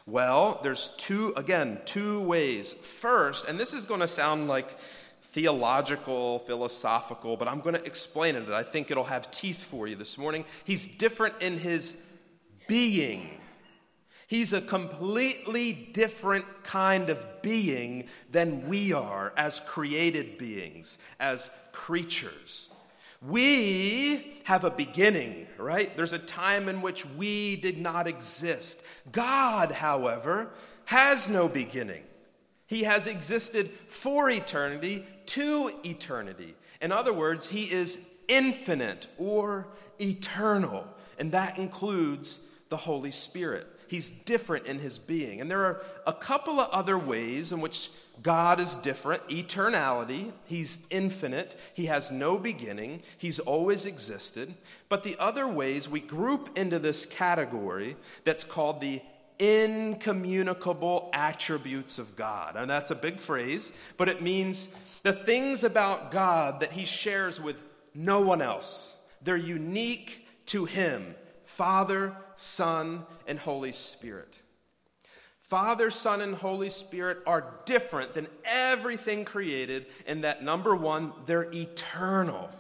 Well, 0.09 0.59
there's 0.63 0.89
two, 0.97 1.35
again, 1.37 1.81
two 1.85 2.23
ways. 2.23 2.73
First, 2.73 3.47
and 3.47 3.61
this 3.61 3.75
is 3.75 3.85
going 3.85 4.01
to 4.01 4.09
sound 4.09 4.49
like 4.49 4.79
theological, 5.21 6.39
philosophical, 6.39 7.37
but 7.37 7.47
I'm 7.47 7.61
going 7.61 7.75
to 7.75 7.85
explain 7.85 8.35
it. 8.35 8.49
I 8.49 8.63
think 8.63 8.91
it'll 8.91 9.05
have 9.05 9.31
teeth 9.31 9.63
for 9.63 9.87
you 9.87 9.97
this 9.97 10.17
morning. 10.17 10.47
He's 10.65 10.97
different 10.97 11.35
in 11.43 11.59
his 11.59 12.03
being. 12.67 13.29
He's 14.27 14.55
a 14.55 14.63
completely 14.63 15.75
different 15.93 16.47
kind 16.63 17.11
of 17.11 17.27
being 17.43 18.09
than 18.31 18.67
we 18.67 18.95
are 18.95 19.35
as 19.37 19.61
created 19.61 20.39
beings, 20.39 20.99
as 21.21 21.51
creatures. 21.73 22.71
We 23.21 24.41
have 24.45 24.65
a 24.65 24.71
beginning, 24.71 25.47
right? 25.59 25.95
There's 25.97 26.13
a 26.13 26.19
time 26.19 26.69
in 26.69 26.83
which 26.83 27.05
we 27.05 27.57
did 27.57 27.79
not 27.79 28.07
exist. 28.07 28.85
God, 29.11 29.73
however, 29.73 30.51
has 30.87 31.29
no 31.29 31.49
beginning. 31.49 32.05
He 32.67 32.85
has 32.85 33.07
existed 33.07 33.69
for 33.69 34.31
eternity 34.31 35.05
to 35.27 35.71
eternity. 35.85 36.55
In 36.81 36.93
other 36.93 37.13
words, 37.13 37.49
He 37.51 37.65
is 37.65 38.15
infinite 38.29 39.09
or 39.19 39.67
eternal, 40.01 40.87
and 41.19 41.33
that 41.33 41.59
includes 41.59 42.41
the 42.69 42.77
Holy 42.77 43.11
Spirit. 43.11 43.67
He's 43.89 44.11
different 44.11 44.67
in 44.67 44.79
His 44.79 44.99
being. 44.99 45.41
And 45.41 45.51
there 45.51 45.65
are 45.65 45.83
a 46.07 46.13
couple 46.13 46.61
of 46.61 46.71
other 46.71 46.99
ways 46.99 47.53
in 47.53 47.61
which 47.61 47.91
God 48.23 48.61
is 48.61 48.75
different, 48.77 49.27
eternality. 49.29 50.33
He's 50.47 50.87
infinite. 50.91 51.59
He 51.75 51.87
has 51.87 52.11
no 52.11 52.39
beginning. 52.39 53.03
He's 53.17 53.39
always 53.39 53.87
existed. 53.87 54.55
But 54.89 55.03
the 55.03 55.17
other 55.19 55.47
ways 55.47 55.89
we 55.89 56.01
group 56.01 56.57
into 56.57 56.79
this 56.79 57.07
category 57.07 57.97
that's 58.25 58.45
called 58.45 58.81
the 58.81 59.01
incommunicable 59.39 61.11
attributes 61.13 61.99
of 61.99 62.17
God. 62.17 62.57
And 62.57 62.69
that's 62.69 62.91
a 62.91 62.97
big 62.97 63.21
phrase, 63.21 63.73
but 63.97 64.09
it 64.09 64.21
means 64.21 64.77
the 65.03 65.13
things 65.13 65.63
about 65.63 66.11
God 66.11 66.61
that 66.61 66.73
he 66.73 66.85
shares 66.85 67.41
with 67.41 67.63
no 67.95 68.21
one 68.21 68.43
else. 68.43 68.97
They're 69.23 69.37
unique 69.37 70.27
to 70.47 70.65
him 70.65 71.15
Father, 71.49 72.15
Son, 72.37 73.05
and 73.27 73.39
Holy 73.39 73.73
Spirit. 73.73 74.39
Father, 75.41 75.91
Son, 75.91 76.21
and 76.21 76.35
Holy 76.35 76.69
Spirit 76.69 77.19
are 77.27 77.55
different 77.65 78.13
than 78.13 78.29
everything 78.45 79.25
created 79.25 79.87
in 80.07 80.21
that 80.21 80.45
number 80.45 80.77
one, 80.77 81.11
they're 81.25 81.51
eternal. 81.53 82.51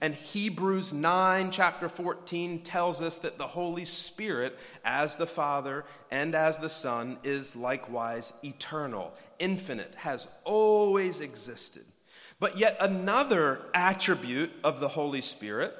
And 0.00 0.14
Hebrews 0.14 0.92
9, 0.92 1.50
chapter 1.50 1.88
14, 1.88 2.62
tells 2.62 3.00
us 3.00 3.16
that 3.16 3.38
the 3.38 3.46
Holy 3.46 3.86
Spirit, 3.86 4.56
as 4.84 5.16
the 5.16 5.26
Father 5.26 5.86
and 6.10 6.34
as 6.34 6.58
the 6.58 6.68
Son, 6.68 7.16
is 7.24 7.56
likewise 7.56 8.34
eternal, 8.44 9.14
infinite, 9.38 9.94
has 9.96 10.28
always 10.44 11.22
existed. 11.22 11.84
But 12.38 12.58
yet, 12.58 12.76
another 12.78 13.62
attribute 13.72 14.52
of 14.62 14.80
the 14.80 14.88
Holy 14.88 15.22
Spirit 15.22 15.74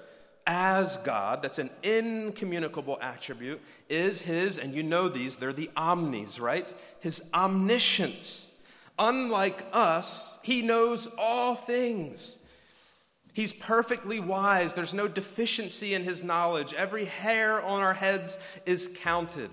as 0.47 0.99
God, 0.99 1.43
that's 1.43 1.59
an 1.59 1.71
incommunicable 1.83 2.99
attribute, 3.01 3.61
is 3.89 4.23
his, 4.23 4.59
and 4.59 4.75
you 4.75 4.83
know 4.83 5.09
these, 5.09 5.37
they're 5.37 5.53
the 5.53 5.71
omnis, 5.77 6.39
right? 6.39 6.71
His 7.01 7.31
omniscience. 7.33 8.55
Unlike 8.99 9.67
us, 9.73 10.39
he 10.43 10.63
knows 10.63 11.09
all 11.19 11.55
things. 11.55 12.47
He's 13.33 13.53
perfectly 13.53 14.21
wise. 14.21 14.75
There's 14.75 14.95
no 14.95 15.09
deficiency 15.09 15.95
in 15.95 16.05
his 16.05 16.23
knowledge. 16.23 16.73
Every 16.73 17.07
hair 17.07 17.61
on 17.61 17.83
our 17.83 17.95
heads 17.95 18.39
is 18.65 18.97
counted. 19.01 19.51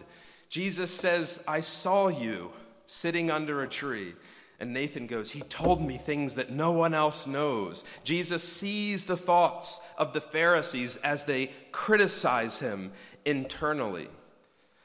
Jesus 0.50 0.92
says, 0.92 1.44
I 1.48 1.62
saw 1.62 2.10
you 2.10 2.52
sitting 2.86 3.32
under 3.32 3.64
a 3.64 3.68
tree. 3.68 4.14
And 4.62 4.74
Nathan 4.74 5.08
goes, 5.08 5.32
He 5.32 5.42
told 5.42 5.82
me 5.82 5.98
things 5.98 6.36
that 6.36 6.52
no 6.52 6.72
one 6.72 6.94
else 6.94 7.26
knows. 7.26 7.84
Jesus 8.04 8.44
sees 8.44 9.06
the 9.06 9.18
thoughts 9.18 9.82
of 9.98 10.14
the 10.14 10.22
Pharisees 10.22 10.98
as 10.98 11.26
they 11.26 11.50
criticize 11.72 12.60
him 12.60 12.92
internally. 13.26 14.08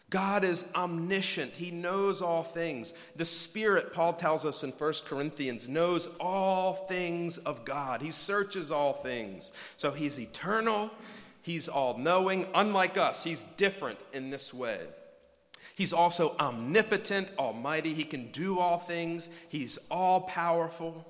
God 0.08 0.44
is 0.44 0.70
omniscient. 0.74 1.52
He 1.52 1.70
knows 1.70 2.22
all 2.22 2.42
things. 2.42 2.94
The 3.16 3.26
Spirit, 3.26 3.92
Paul 3.92 4.14
tells 4.14 4.46
us 4.46 4.64
in 4.64 4.70
1 4.70 4.92
Corinthians, 5.04 5.68
knows 5.68 6.08
all 6.18 6.72
things 6.72 7.36
of 7.36 7.66
God. 7.66 8.00
He 8.00 8.10
searches 8.10 8.70
all 8.70 8.94
things. 8.94 9.52
So 9.76 9.90
he's 9.90 10.18
eternal, 10.18 10.90
he's 11.42 11.68
all 11.68 11.98
knowing. 11.98 12.46
Unlike 12.54 12.96
us, 12.96 13.24
he's 13.24 13.44
different 13.44 13.98
in 14.14 14.30
this 14.30 14.54
way. 14.54 14.80
He's 15.76 15.92
also 15.92 16.34
omnipotent, 16.40 17.30
almighty. 17.38 17.92
He 17.92 18.04
can 18.04 18.30
do 18.32 18.58
all 18.58 18.78
things. 18.78 19.28
He's 19.46 19.78
all 19.90 20.22
powerful. 20.22 21.06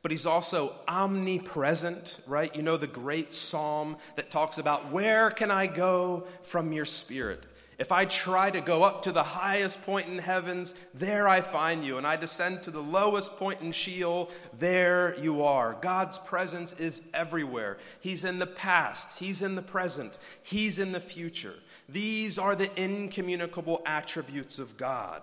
But 0.00 0.10
he's 0.10 0.24
also 0.24 0.72
omnipresent, 0.88 2.18
right? 2.26 2.54
You 2.56 2.62
know 2.62 2.78
the 2.78 2.86
great 2.86 3.34
psalm 3.34 3.98
that 4.14 4.30
talks 4.30 4.56
about 4.56 4.90
where 4.90 5.30
can 5.30 5.50
I 5.50 5.66
go 5.66 6.26
from 6.42 6.72
your 6.72 6.86
spirit? 6.86 7.44
If 7.78 7.92
I 7.92 8.06
try 8.06 8.50
to 8.50 8.62
go 8.62 8.84
up 8.84 9.02
to 9.02 9.12
the 9.12 9.22
highest 9.22 9.84
point 9.84 10.08
in 10.08 10.16
heavens, 10.16 10.74
there 10.94 11.28
I 11.28 11.42
find 11.42 11.84
you. 11.84 11.98
And 11.98 12.06
I 12.06 12.16
descend 12.16 12.62
to 12.62 12.70
the 12.70 12.80
lowest 12.80 13.36
point 13.36 13.60
in 13.60 13.70
Sheol, 13.72 14.30
there 14.58 15.14
you 15.20 15.44
are. 15.44 15.76
God's 15.82 16.16
presence 16.16 16.72
is 16.80 17.10
everywhere. 17.12 17.76
He's 18.00 18.24
in 18.24 18.38
the 18.38 18.46
past, 18.46 19.18
He's 19.18 19.42
in 19.42 19.56
the 19.56 19.62
present, 19.62 20.16
He's 20.42 20.78
in 20.78 20.92
the 20.92 21.00
future. 21.00 21.54
These 21.86 22.38
are 22.38 22.56
the 22.56 22.70
incommunicable 22.82 23.82
attributes 23.84 24.58
of 24.58 24.76
God 24.76 25.22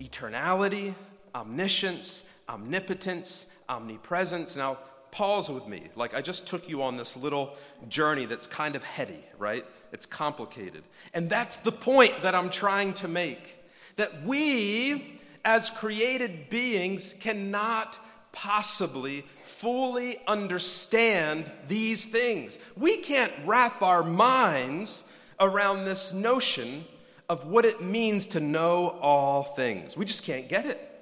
eternality, 0.00 0.94
omniscience, 1.34 2.28
omnipotence, 2.48 3.50
omnipresence. 3.68 4.56
Now, 4.56 4.78
pause 5.10 5.48
with 5.48 5.66
me. 5.66 5.88
Like, 5.94 6.14
I 6.14 6.20
just 6.20 6.46
took 6.46 6.68
you 6.68 6.82
on 6.82 6.96
this 6.96 7.16
little 7.16 7.56
journey 7.88 8.26
that's 8.26 8.46
kind 8.46 8.76
of 8.76 8.84
heady, 8.84 9.24
right? 9.38 9.64
It's 9.96 10.04
complicated. 10.04 10.84
And 11.14 11.30
that's 11.30 11.56
the 11.56 11.72
point 11.72 12.20
that 12.20 12.34
I'm 12.34 12.50
trying 12.50 12.92
to 12.94 13.08
make 13.08 13.56
that 13.96 14.24
we, 14.24 15.18
as 15.42 15.70
created 15.70 16.50
beings, 16.50 17.14
cannot 17.14 17.98
possibly 18.30 19.22
fully 19.36 20.18
understand 20.26 21.50
these 21.66 22.04
things. 22.04 22.58
We 22.76 22.98
can't 22.98 23.32
wrap 23.46 23.80
our 23.80 24.04
minds 24.04 25.02
around 25.40 25.86
this 25.86 26.12
notion 26.12 26.84
of 27.30 27.46
what 27.46 27.64
it 27.64 27.82
means 27.82 28.26
to 28.26 28.40
know 28.40 28.98
all 29.00 29.44
things. 29.44 29.96
We 29.96 30.04
just 30.04 30.24
can't 30.24 30.46
get 30.46 30.66
it. 30.66 30.95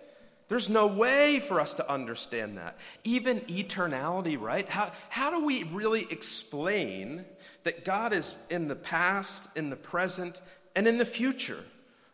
There's 0.54 0.70
no 0.70 0.86
way 0.86 1.40
for 1.40 1.58
us 1.58 1.74
to 1.74 1.92
understand 1.92 2.58
that. 2.58 2.78
Even 3.02 3.40
eternality, 3.40 4.40
right? 4.40 4.68
How, 4.68 4.92
how 5.08 5.36
do 5.36 5.44
we 5.44 5.64
really 5.64 6.06
explain 6.10 7.24
that 7.64 7.84
God 7.84 8.12
is 8.12 8.36
in 8.50 8.68
the 8.68 8.76
past, 8.76 9.48
in 9.56 9.68
the 9.68 9.74
present, 9.74 10.40
and 10.76 10.86
in 10.86 10.98
the 10.98 11.04
future 11.04 11.64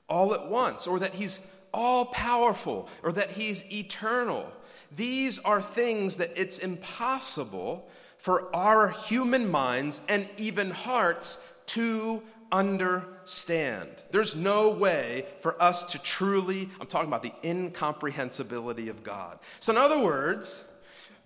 all 0.08 0.32
at 0.32 0.48
once? 0.48 0.86
Or 0.86 0.98
that 1.00 1.16
He's 1.16 1.46
all 1.74 2.06
powerful, 2.06 2.88
or 3.02 3.12
that 3.12 3.32
He's 3.32 3.70
eternal? 3.70 4.50
These 4.90 5.38
are 5.40 5.60
things 5.60 6.16
that 6.16 6.30
it's 6.34 6.60
impossible 6.60 7.90
for 8.16 8.48
our 8.56 8.88
human 8.88 9.50
minds 9.50 10.00
and 10.08 10.26
even 10.38 10.70
hearts 10.70 11.60
to 11.66 12.22
understand. 12.52 13.88
There's 14.10 14.36
no 14.36 14.70
way 14.70 15.26
for 15.40 15.60
us 15.62 15.84
to 15.92 15.98
truly, 15.98 16.68
I'm 16.80 16.86
talking 16.86 17.08
about 17.08 17.22
the 17.22 17.32
incomprehensibility 17.44 18.88
of 18.88 19.02
God. 19.02 19.38
So, 19.60 19.72
in 19.72 19.78
other 19.78 20.00
words, 20.00 20.64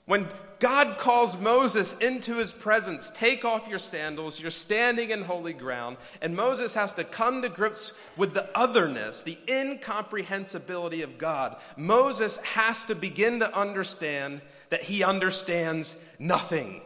when 0.07 0.29
God 0.59 0.99
calls 0.99 1.39
Moses 1.39 1.99
into 1.99 2.35
his 2.35 2.53
presence, 2.53 3.11
take 3.11 3.45
off 3.45 3.69
your 3.69 3.79
sandals, 3.79 4.41
you're 4.41 4.51
standing 4.51 5.11
in 5.11 5.23
holy 5.23 5.53
ground, 5.53 5.97
and 6.21 6.37
Moses 6.37 6.75
has 6.75 6.95
to 6.95 7.05
come 7.05 7.43
to 7.43 7.49
grips 7.49 7.99
with 8.17 8.35
the 8.35 8.49
otherness, 8.55 9.23
the 9.23 9.39
incomprehensibility 9.49 11.03
of 11.03 11.19
God. 11.19 11.57
Moses 11.77 12.37
has 12.39 12.85
to 12.87 12.95
begin 12.95 13.41
to 13.41 13.59
understand 13.59 14.43
that 14.69 14.83
he 14.83 15.03
understands 15.03 16.07
nothing. 16.19 16.83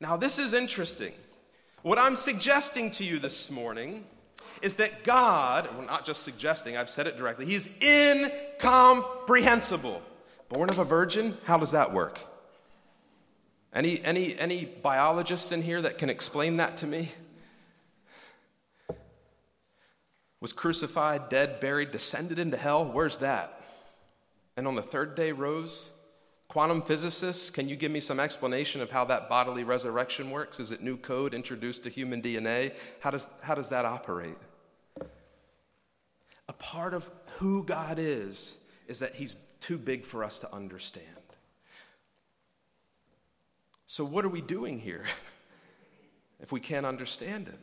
Now, 0.00 0.16
this 0.16 0.38
is 0.38 0.54
interesting 0.54 1.12
what 1.82 1.98
I'm 1.98 2.16
suggesting 2.16 2.90
to 2.92 3.04
you 3.04 3.18
this 3.18 3.50
morning 3.50 4.04
is 4.60 4.76
that 4.76 5.04
God, 5.04 5.68
well, 5.76 5.86
not 5.86 6.04
just 6.04 6.22
suggesting, 6.22 6.76
I've 6.76 6.88
said 6.88 7.06
it 7.06 7.16
directly, 7.16 7.46
He's 7.46 7.68
incomprehensible. 7.82 10.02
Born 10.48 10.70
of 10.70 10.78
a 10.78 10.84
virgin, 10.84 11.38
how 11.44 11.58
does 11.58 11.72
that 11.72 11.92
work? 11.92 12.20
Any, 13.74 14.04
any, 14.04 14.38
any 14.38 14.66
biologists 14.66 15.50
in 15.50 15.62
here 15.62 15.80
that 15.80 15.96
can 15.96 16.10
explain 16.10 16.58
that 16.58 16.76
to 16.78 16.86
me? 16.86 17.08
Was 20.40 20.52
crucified, 20.52 21.28
dead, 21.28 21.60
buried, 21.60 21.90
descended 21.90 22.38
into 22.38 22.56
hell? 22.56 22.84
Where's 22.84 23.16
that? 23.18 23.60
And 24.56 24.68
on 24.68 24.74
the 24.74 24.82
third 24.82 25.14
day 25.14 25.32
rose? 25.32 25.90
Quantum 26.52 26.82
physicists, 26.82 27.48
can 27.48 27.66
you 27.66 27.76
give 27.76 27.90
me 27.90 27.98
some 27.98 28.20
explanation 28.20 28.82
of 28.82 28.90
how 28.90 29.06
that 29.06 29.26
bodily 29.26 29.64
resurrection 29.64 30.30
works? 30.30 30.60
Is 30.60 30.70
it 30.70 30.82
new 30.82 30.98
code 30.98 31.32
introduced 31.32 31.84
to 31.84 31.88
human 31.88 32.20
DNA? 32.20 32.74
How 33.00 33.08
does, 33.08 33.26
how 33.42 33.54
does 33.54 33.70
that 33.70 33.86
operate? 33.86 34.36
A 36.50 36.52
part 36.52 36.92
of 36.92 37.10
who 37.38 37.64
God 37.64 37.98
is 37.98 38.58
is 38.86 38.98
that 38.98 39.14
He's 39.14 39.36
too 39.60 39.78
big 39.78 40.04
for 40.04 40.22
us 40.22 40.40
to 40.40 40.54
understand. 40.54 41.06
So, 43.86 44.04
what 44.04 44.22
are 44.22 44.28
we 44.28 44.42
doing 44.42 44.78
here 44.78 45.06
if 46.38 46.52
we 46.52 46.60
can't 46.60 46.84
understand 46.84 47.48
Him? 47.48 47.60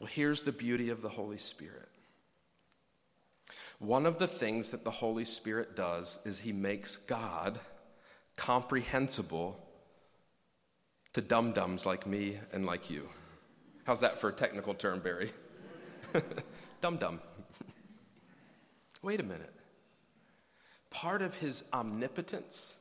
Well, 0.00 0.10
here's 0.12 0.42
the 0.42 0.50
beauty 0.50 0.88
of 0.88 1.02
the 1.02 1.10
Holy 1.10 1.38
Spirit. 1.38 1.91
One 3.82 4.06
of 4.06 4.18
the 4.18 4.28
things 4.28 4.70
that 4.70 4.84
the 4.84 4.92
Holy 4.92 5.24
Spirit 5.24 5.74
does 5.74 6.24
is 6.24 6.38
he 6.38 6.52
makes 6.52 6.96
God 6.96 7.58
comprehensible 8.36 9.58
to 11.14 11.20
dum 11.20 11.50
dums 11.50 11.84
like 11.84 12.06
me 12.06 12.38
and 12.52 12.64
like 12.64 12.90
you. 12.90 13.08
How's 13.82 13.98
that 13.98 14.18
for 14.18 14.28
a 14.28 14.32
technical 14.32 14.72
term, 14.74 15.00
Barry? 15.00 15.32
dum 16.80 16.96
dum. 16.98 17.20
Wait 19.02 19.18
a 19.18 19.24
minute. 19.24 19.52
Part 20.90 21.20
of 21.20 21.38
his 21.38 21.64
omnipotence, 21.72 22.76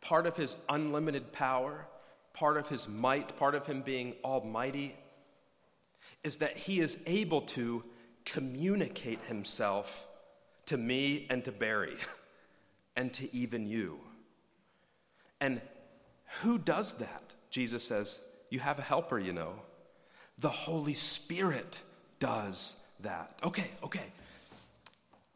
part 0.00 0.26
of 0.26 0.38
his 0.38 0.56
unlimited 0.70 1.30
power, 1.30 1.88
part 2.32 2.56
of 2.56 2.70
his 2.70 2.88
might, 2.88 3.36
part 3.38 3.54
of 3.54 3.66
him 3.66 3.82
being 3.82 4.14
almighty, 4.24 4.96
is 6.24 6.38
that 6.38 6.56
he 6.56 6.80
is 6.80 7.02
able 7.06 7.42
to 7.42 7.84
communicate 8.24 9.24
himself 9.24 10.07
to 10.68 10.76
me 10.76 11.26
and 11.30 11.44
to 11.44 11.52
Barry 11.52 11.96
and 12.96 13.12
to 13.14 13.34
even 13.34 13.66
you. 13.66 13.98
And 15.40 15.62
who 16.42 16.58
does 16.58 16.92
that? 16.98 17.34
Jesus 17.50 17.84
says, 17.84 18.24
You 18.50 18.60
have 18.60 18.78
a 18.78 18.82
helper, 18.82 19.18
you 19.18 19.32
know. 19.32 19.54
The 20.38 20.50
Holy 20.50 20.94
Spirit 20.94 21.80
does 22.18 22.80
that. 23.00 23.38
Okay, 23.42 23.70
okay. 23.82 24.12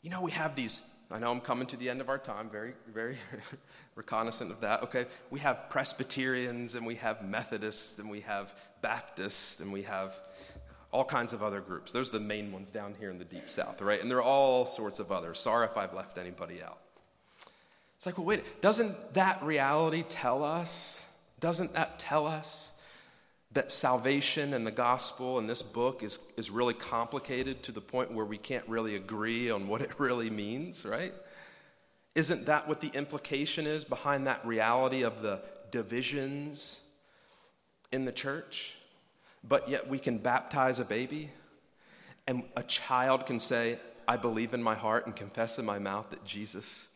You 0.02 0.10
know, 0.10 0.20
we 0.20 0.32
have 0.32 0.54
these, 0.54 0.82
I 1.10 1.18
know 1.18 1.30
I'm 1.30 1.40
coming 1.40 1.66
to 1.68 1.76
the 1.76 1.88
end 1.88 2.00
of 2.00 2.08
our 2.08 2.18
time, 2.18 2.50
very, 2.50 2.74
very 2.92 3.16
reconnaissant 3.94 4.50
of 4.50 4.60
that. 4.60 4.82
Okay, 4.82 5.06
we 5.30 5.40
have 5.40 5.70
Presbyterians 5.70 6.74
and 6.74 6.84
we 6.84 6.96
have 6.96 7.24
Methodists 7.24 7.98
and 7.98 8.10
we 8.10 8.20
have 8.20 8.54
Baptists 8.82 9.60
and 9.60 9.72
we 9.72 9.82
have 9.82 10.14
all 10.92 11.04
kinds 11.04 11.32
of 11.32 11.42
other 11.42 11.60
groups. 11.60 11.90
Those 11.90 12.10
are 12.10 12.18
the 12.18 12.24
main 12.24 12.52
ones 12.52 12.70
down 12.70 12.94
here 13.00 13.10
in 13.10 13.18
the 13.18 13.24
deep 13.24 13.48
south, 13.48 13.80
right? 13.80 14.00
And 14.00 14.10
there 14.10 14.18
are 14.18 14.22
all 14.22 14.66
sorts 14.66 14.98
of 15.00 15.10
others. 15.10 15.40
Sorry 15.40 15.66
if 15.66 15.76
I've 15.76 15.94
left 15.94 16.18
anybody 16.18 16.62
out. 16.62 16.78
It's 17.96 18.04
like, 18.06 18.18
well, 18.18 18.26
wait, 18.26 18.60
doesn't 18.60 19.14
that 19.14 19.42
reality 19.42 20.04
tell 20.08 20.44
us? 20.44 21.08
Doesn't 21.40 21.72
that 21.72 21.98
tell 21.98 22.26
us 22.26 22.72
that 23.52 23.72
salvation 23.72 24.54
and 24.54 24.66
the 24.66 24.70
gospel 24.72 25.38
and 25.38 25.48
this 25.48 25.62
book 25.62 26.02
is, 26.02 26.18
is 26.36 26.50
really 26.50 26.74
complicated 26.74 27.62
to 27.62 27.72
the 27.72 27.80
point 27.80 28.12
where 28.12 28.24
we 28.24 28.38
can't 28.38 28.66
really 28.68 28.96
agree 28.96 29.50
on 29.50 29.68
what 29.68 29.80
it 29.80 29.92
really 29.98 30.30
means, 30.30 30.84
right? 30.84 31.14
Isn't 32.14 32.46
that 32.46 32.68
what 32.68 32.80
the 32.80 32.88
implication 32.88 33.66
is 33.66 33.84
behind 33.84 34.26
that 34.26 34.44
reality 34.44 35.02
of 35.02 35.22
the 35.22 35.40
divisions 35.70 36.80
in 37.90 38.04
the 38.04 38.12
church? 38.12 38.76
But 39.42 39.68
yet 39.68 39.88
we 39.88 39.98
can 39.98 40.18
baptize 40.18 40.78
a 40.78 40.84
baby 40.84 41.30
and 42.26 42.44
a 42.56 42.62
child 42.62 43.26
can 43.26 43.40
say, 43.40 43.78
I 44.06 44.16
believe 44.16 44.54
in 44.54 44.62
my 44.62 44.74
heart 44.74 45.06
and 45.06 45.14
confess 45.14 45.58
in 45.58 45.64
my 45.64 45.78
mouth 45.78 46.10
that 46.10 46.24
Jesus 46.24 46.88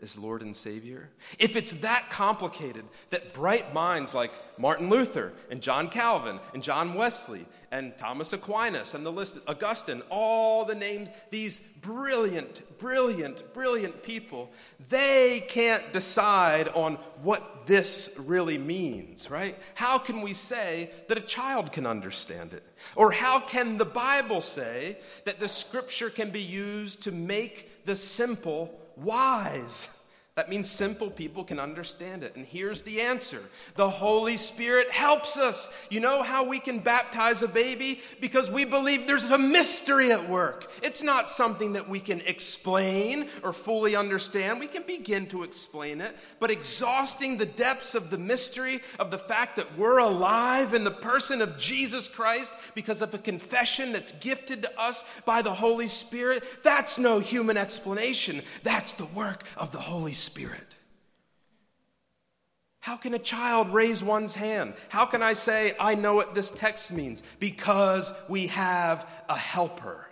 is 0.00 0.18
Lord 0.18 0.42
and 0.42 0.56
Savior? 0.56 1.10
If 1.38 1.56
it's 1.56 1.80
that 1.80 2.08
complicated 2.10 2.84
that 3.10 3.34
bright 3.34 3.74
minds 3.74 4.14
like 4.14 4.32
Martin 4.58 4.88
Luther 4.88 5.32
and 5.50 5.60
John 5.60 5.88
Calvin 5.88 6.40
and 6.54 6.62
John 6.62 6.94
Wesley 6.94 7.44
and 7.70 7.96
Thomas 7.96 8.32
Aquinas 8.32 8.94
and 8.94 9.04
the 9.04 9.12
list, 9.12 9.38
Augustine, 9.46 10.02
all 10.10 10.64
the 10.64 10.74
names, 10.74 11.10
these 11.30 11.60
brilliant, 11.82 12.62
brilliant, 12.78 13.52
brilliant 13.54 14.02
people, 14.02 14.50
they 14.88 15.44
can't 15.48 15.92
decide 15.92 16.68
on 16.68 16.94
what 17.22 17.66
this 17.66 18.18
really 18.18 18.58
means, 18.58 19.30
right? 19.30 19.56
How 19.74 19.98
can 19.98 20.22
we 20.22 20.34
say 20.34 20.90
that 21.08 21.18
a 21.18 21.22
child 21.22 21.72
can 21.72 21.86
understand 21.86 22.54
it? 22.54 22.64
Or 22.96 23.12
how 23.12 23.40
can 23.40 23.76
the 23.76 23.84
Bible 23.84 24.40
say 24.40 24.98
that 25.24 25.40
the 25.40 25.48
scripture 25.48 26.10
can 26.10 26.30
be 26.30 26.42
used 26.42 27.02
to 27.04 27.12
make 27.12 27.84
the 27.84 27.96
simple 27.96 28.79
wise? 29.02 29.99
That 30.40 30.48
means 30.48 30.70
simple 30.70 31.10
people 31.10 31.44
can 31.44 31.60
understand 31.60 32.24
it. 32.24 32.34
And 32.34 32.46
here's 32.46 32.80
the 32.80 33.02
answer 33.02 33.42
the 33.74 33.90
Holy 33.90 34.38
Spirit 34.38 34.90
helps 34.90 35.38
us. 35.38 35.86
You 35.90 36.00
know 36.00 36.22
how 36.22 36.44
we 36.44 36.58
can 36.58 36.78
baptize 36.78 37.42
a 37.42 37.48
baby? 37.48 38.00
Because 38.22 38.50
we 38.50 38.64
believe 38.64 39.06
there's 39.06 39.28
a 39.28 39.36
mystery 39.36 40.10
at 40.10 40.30
work. 40.30 40.72
It's 40.82 41.02
not 41.02 41.28
something 41.28 41.74
that 41.74 41.90
we 41.90 42.00
can 42.00 42.22
explain 42.22 43.28
or 43.42 43.52
fully 43.52 43.94
understand. 43.94 44.60
We 44.60 44.66
can 44.66 44.84
begin 44.84 45.26
to 45.26 45.42
explain 45.42 46.00
it, 46.00 46.16
but 46.38 46.50
exhausting 46.50 47.36
the 47.36 47.44
depths 47.44 47.94
of 47.94 48.08
the 48.08 48.16
mystery 48.16 48.80
of 48.98 49.10
the 49.10 49.18
fact 49.18 49.56
that 49.56 49.76
we're 49.76 49.98
alive 49.98 50.72
in 50.72 50.84
the 50.84 50.90
person 50.90 51.42
of 51.42 51.58
Jesus 51.58 52.08
Christ 52.08 52.54
because 52.74 53.02
of 53.02 53.12
a 53.12 53.18
confession 53.18 53.92
that's 53.92 54.12
gifted 54.12 54.62
to 54.62 54.80
us 54.80 55.20
by 55.26 55.42
the 55.42 55.52
Holy 55.52 55.88
Spirit, 55.88 56.42
that's 56.62 56.98
no 56.98 57.18
human 57.18 57.58
explanation. 57.58 58.40
That's 58.62 58.94
the 58.94 59.08
work 59.14 59.44
of 59.58 59.70
the 59.72 59.80
Holy 59.80 60.14
Spirit. 60.14 60.29
Spirit. 60.30 60.78
How 62.80 62.96
can 62.96 63.12
a 63.14 63.18
child 63.18 63.72
raise 63.72 64.02
one's 64.02 64.34
hand? 64.34 64.74
How 64.88 65.04
can 65.04 65.22
I 65.22 65.34
say, 65.34 65.72
I 65.78 65.94
know 65.94 66.14
what 66.14 66.34
this 66.34 66.50
text 66.50 66.92
means? 66.92 67.22
Because 67.38 68.12
we 68.28 68.46
have 68.46 69.06
a 69.28 69.36
helper. 69.36 70.08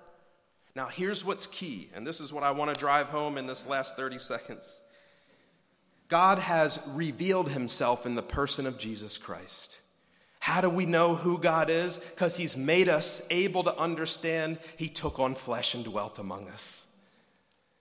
Now, 0.75 0.87
here's 0.87 1.25
what's 1.25 1.47
key, 1.47 1.89
and 1.95 2.07
this 2.07 2.21
is 2.21 2.33
what 2.33 2.43
I 2.43 2.51
want 2.51 2.71
to 2.71 2.77
drive 2.77 3.09
home 3.09 3.39
in 3.39 3.47
this 3.47 3.67
last 3.67 3.97
30 3.97 4.19
seconds. 4.19 4.83
God 6.09 6.39
has 6.39 6.81
revealed 6.89 7.51
himself 7.51 8.05
in 8.05 8.17
the 8.17 8.23
person 8.23 8.67
of 8.67 8.79
Jesus 8.79 9.19
Christ. 9.19 9.79
How 10.41 10.61
do 10.61 10.69
we 10.69 10.87
know 10.87 11.15
who 11.15 11.39
God 11.39 11.71
is? 11.71 11.99
Because 11.99 12.37
he's 12.37 12.57
made 12.57 12.89
us 12.89 13.25
able 13.31 13.63
to 13.65 13.77
understand 13.77 14.59
he 14.77 14.89
took 14.89 15.21
on 15.21 15.35
flesh 15.35 15.75
and 15.75 15.85
dwelt 15.85 16.19
among 16.19 16.49
us. 16.49 16.88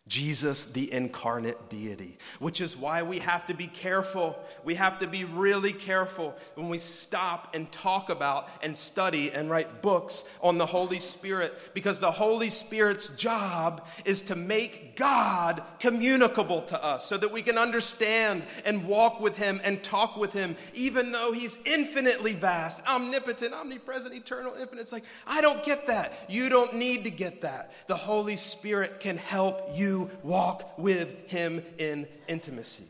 Jesus, 0.07 0.71
the 0.71 0.91
incarnate 0.91 1.69
deity, 1.69 2.17
which 2.39 2.61
is 2.61 2.77
why 2.77 3.03
we 3.03 3.19
have 3.19 3.45
to 3.47 3.53
be 3.53 3.67
careful. 3.67 4.39
We 4.63 4.75
have 4.75 4.99
to 4.99 5.07
be 5.07 5.25
really 5.25 5.73
careful 5.73 6.35
when 6.55 6.69
we 6.69 6.77
stop 6.77 7.53
and 7.53 7.69
talk 7.71 8.09
about 8.09 8.49
and 8.61 8.77
study 8.77 9.31
and 9.31 9.49
write 9.49 9.81
books 9.81 10.23
on 10.41 10.57
the 10.57 10.65
Holy 10.65 10.99
Spirit, 10.99 11.53
because 11.73 11.99
the 11.99 12.11
Holy 12.11 12.49
Spirit's 12.49 13.09
job 13.09 13.85
is 14.05 14.21
to 14.23 14.35
make 14.35 14.95
God 14.95 15.61
communicable 15.79 16.61
to 16.63 16.81
us 16.83 17.05
so 17.05 17.17
that 17.17 17.31
we 17.31 17.41
can 17.41 17.57
understand 17.57 18.43
and 18.63 18.87
walk 18.87 19.19
with 19.19 19.37
Him 19.37 19.59
and 19.63 19.83
talk 19.83 20.15
with 20.15 20.31
Him, 20.31 20.55
even 20.73 21.11
though 21.11 21.33
He's 21.33 21.61
infinitely 21.65 22.33
vast, 22.33 22.87
omnipotent, 22.87 23.53
omnipresent, 23.53 24.15
eternal, 24.15 24.53
infinite. 24.53 24.81
It's 24.81 24.93
like, 24.93 25.05
I 25.27 25.41
don't 25.41 25.63
get 25.63 25.87
that. 25.87 26.13
You 26.29 26.47
don't 26.49 26.75
need 26.75 27.03
to 27.03 27.11
get 27.11 27.41
that. 27.41 27.73
The 27.87 27.95
Holy 27.95 28.37
Spirit 28.37 29.01
can 29.01 29.17
help 29.17 29.77
walk 30.23 30.77
with 30.77 31.29
Him 31.29 31.63
in 31.77 32.07
intimacy. 32.27 32.85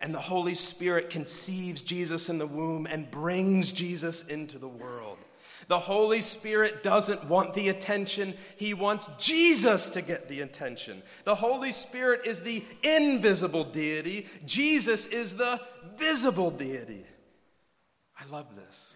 And 0.00 0.14
the 0.14 0.20
Holy 0.20 0.54
Spirit 0.54 1.10
conceives 1.10 1.82
Jesus 1.82 2.28
in 2.28 2.38
the 2.38 2.46
womb 2.46 2.86
and 2.86 3.10
brings 3.10 3.72
Jesus 3.72 4.26
into 4.28 4.58
the 4.58 4.68
world. 4.68 5.18
The 5.66 5.78
Holy 5.78 6.20
Spirit 6.20 6.82
doesn't 6.82 7.28
want 7.28 7.52
the 7.52 7.68
attention, 7.68 8.34
He 8.56 8.74
wants 8.74 9.08
Jesus 9.18 9.90
to 9.90 10.02
get 10.02 10.28
the 10.28 10.40
attention. 10.40 11.02
The 11.24 11.34
Holy 11.34 11.72
Spirit 11.72 12.22
is 12.24 12.42
the 12.42 12.64
invisible 12.82 13.64
deity, 13.64 14.26
Jesus 14.46 15.06
is 15.06 15.36
the 15.36 15.60
visible 15.96 16.50
deity. 16.50 17.04
I 18.18 18.24
love 18.32 18.56
this. 18.56 18.94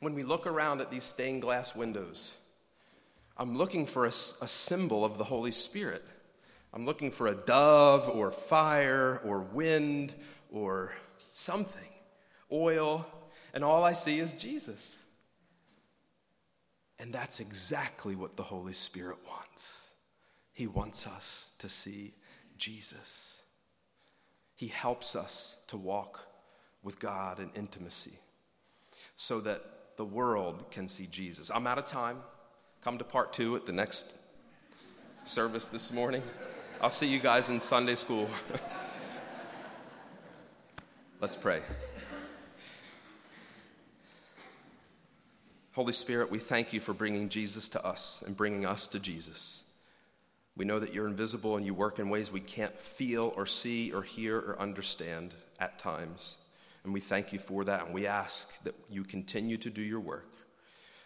When 0.00 0.14
we 0.14 0.22
look 0.22 0.46
around 0.46 0.80
at 0.80 0.90
these 0.90 1.04
stained 1.04 1.42
glass 1.42 1.74
windows, 1.76 2.34
I'm 3.38 3.56
looking 3.56 3.86
for 3.86 4.04
a, 4.04 4.08
a 4.08 4.48
symbol 4.48 5.04
of 5.04 5.16
the 5.16 5.24
Holy 5.24 5.52
Spirit. 5.52 6.04
I'm 6.74 6.84
looking 6.84 7.10
for 7.10 7.28
a 7.28 7.34
dove 7.34 8.08
or 8.08 8.30
fire 8.30 9.20
or 9.24 9.40
wind 9.40 10.12
or 10.50 10.92
something, 11.32 11.90
oil, 12.52 13.06
and 13.54 13.64
all 13.64 13.84
I 13.84 13.92
see 13.92 14.18
is 14.18 14.32
Jesus. 14.32 14.98
And 16.98 17.12
that's 17.12 17.38
exactly 17.38 18.16
what 18.16 18.36
the 18.36 18.42
Holy 18.42 18.72
Spirit 18.72 19.18
wants. 19.28 19.90
He 20.52 20.66
wants 20.66 21.06
us 21.06 21.52
to 21.58 21.68
see 21.68 22.14
Jesus. 22.56 23.42
He 24.56 24.66
helps 24.66 25.14
us 25.14 25.56
to 25.68 25.76
walk 25.76 26.26
with 26.82 26.98
God 26.98 27.38
in 27.38 27.50
intimacy 27.54 28.18
so 29.14 29.40
that 29.40 29.62
the 29.96 30.04
world 30.04 30.70
can 30.72 30.88
see 30.88 31.06
Jesus. 31.06 31.50
I'm 31.54 31.66
out 31.66 31.78
of 31.78 31.86
time. 31.86 32.18
Come 32.82 32.98
to 32.98 33.04
part 33.04 33.32
two 33.32 33.56
at 33.56 33.66
the 33.66 33.72
next 33.72 34.16
service 35.24 35.66
this 35.66 35.92
morning. 35.92 36.22
I'll 36.80 36.90
see 36.90 37.08
you 37.08 37.18
guys 37.18 37.48
in 37.48 37.58
Sunday 37.58 37.96
school. 37.96 38.30
Let's 41.20 41.36
pray. 41.36 41.60
Holy 45.72 45.92
Spirit, 45.92 46.30
we 46.30 46.38
thank 46.38 46.72
you 46.72 46.78
for 46.78 46.92
bringing 46.92 47.28
Jesus 47.28 47.68
to 47.70 47.84
us 47.84 48.22
and 48.24 48.36
bringing 48.36 48.64
us 48.64 48.86
to 48.86 49.00
Jesus. 49.00 49.64
We 50.56 50.64
know 50.64 50.78
that 50.78 50.94
you're 50.94 51.08
invisible 51.08 51.56
and 51.56 51.66
you 51.66 51.74
work 51.74 51.98
in 51.98 52.08
ways 52.08 52.30
we 52.30 52.40
can't 52.40 52.78
feel 52.78 53.32
or 53.36 53.44
see 53.44 53.92
or 53.92 54.02
hear 54.02 54.38
or 54.38 54.60
understand 54.60 55.34
at 55.58 55.80
times. 55.80 56.38
And 56.84 56.94
we 56.94 57.00
thank 57.00 57.32
you 57.32 57.40
for 57.40 57.64
that. 57.64 57.86
And 57.86 57.94
we 57.94 58.06
ask 58.06 58.62
that 58.62 58.76
you 58.88 59.02
continue 59.02 59.56
to 59.58 59.68
do 59.68 59.82
your 59.82 60.00
work 60.00 60.47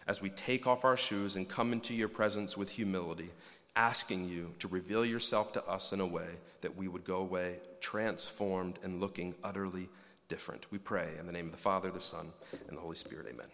as 0.07 0.21
we 0.21 0.29
take 0.29 0.67
off 0.67 0.85
our 0.85 0.97
shoes 0.97 1.35
and 1.35 1.47
come 1.47 1.73
into 1.73 1.93
your 1.93 2.09
presence 2.09 2.57
with 2.57 2.71
humility, 2.71 3.29
asking 3.75 4.27
you 4.27 4.53
to 4.59 4.67
reveal 4.67 5.05
yourself 5.05 5.51
to 5.53 5.65
us 5.65 5.91
in 5.93 5.99
a 5.99 6.05
way 6.05 6.27
that 6.61 6.75
we 6.75 6.87
would 6.87 7.03
go 7.03 7.17
away 7.17 7.59
transformed 7.79 8.79
and 8.83 8.99
looking 9.01 9.35
utterly 9.43 9.89
different. 10.27 10.65
We 10.71 10.77
pray 10.77 11.09
in 11.19 11.25
the 11.25 11.33
name 11.33 11.47
of 11.47 11.51
the 11.51 11.57
Father, 11.57 11.91
the 11.91 12.01
Son, 12.01 12.33
and 12.67 12.77
the 12.77 12.81
Holy 12.81 12.95
Spirit. 12.95 13.27
Amen. 13.29 13.47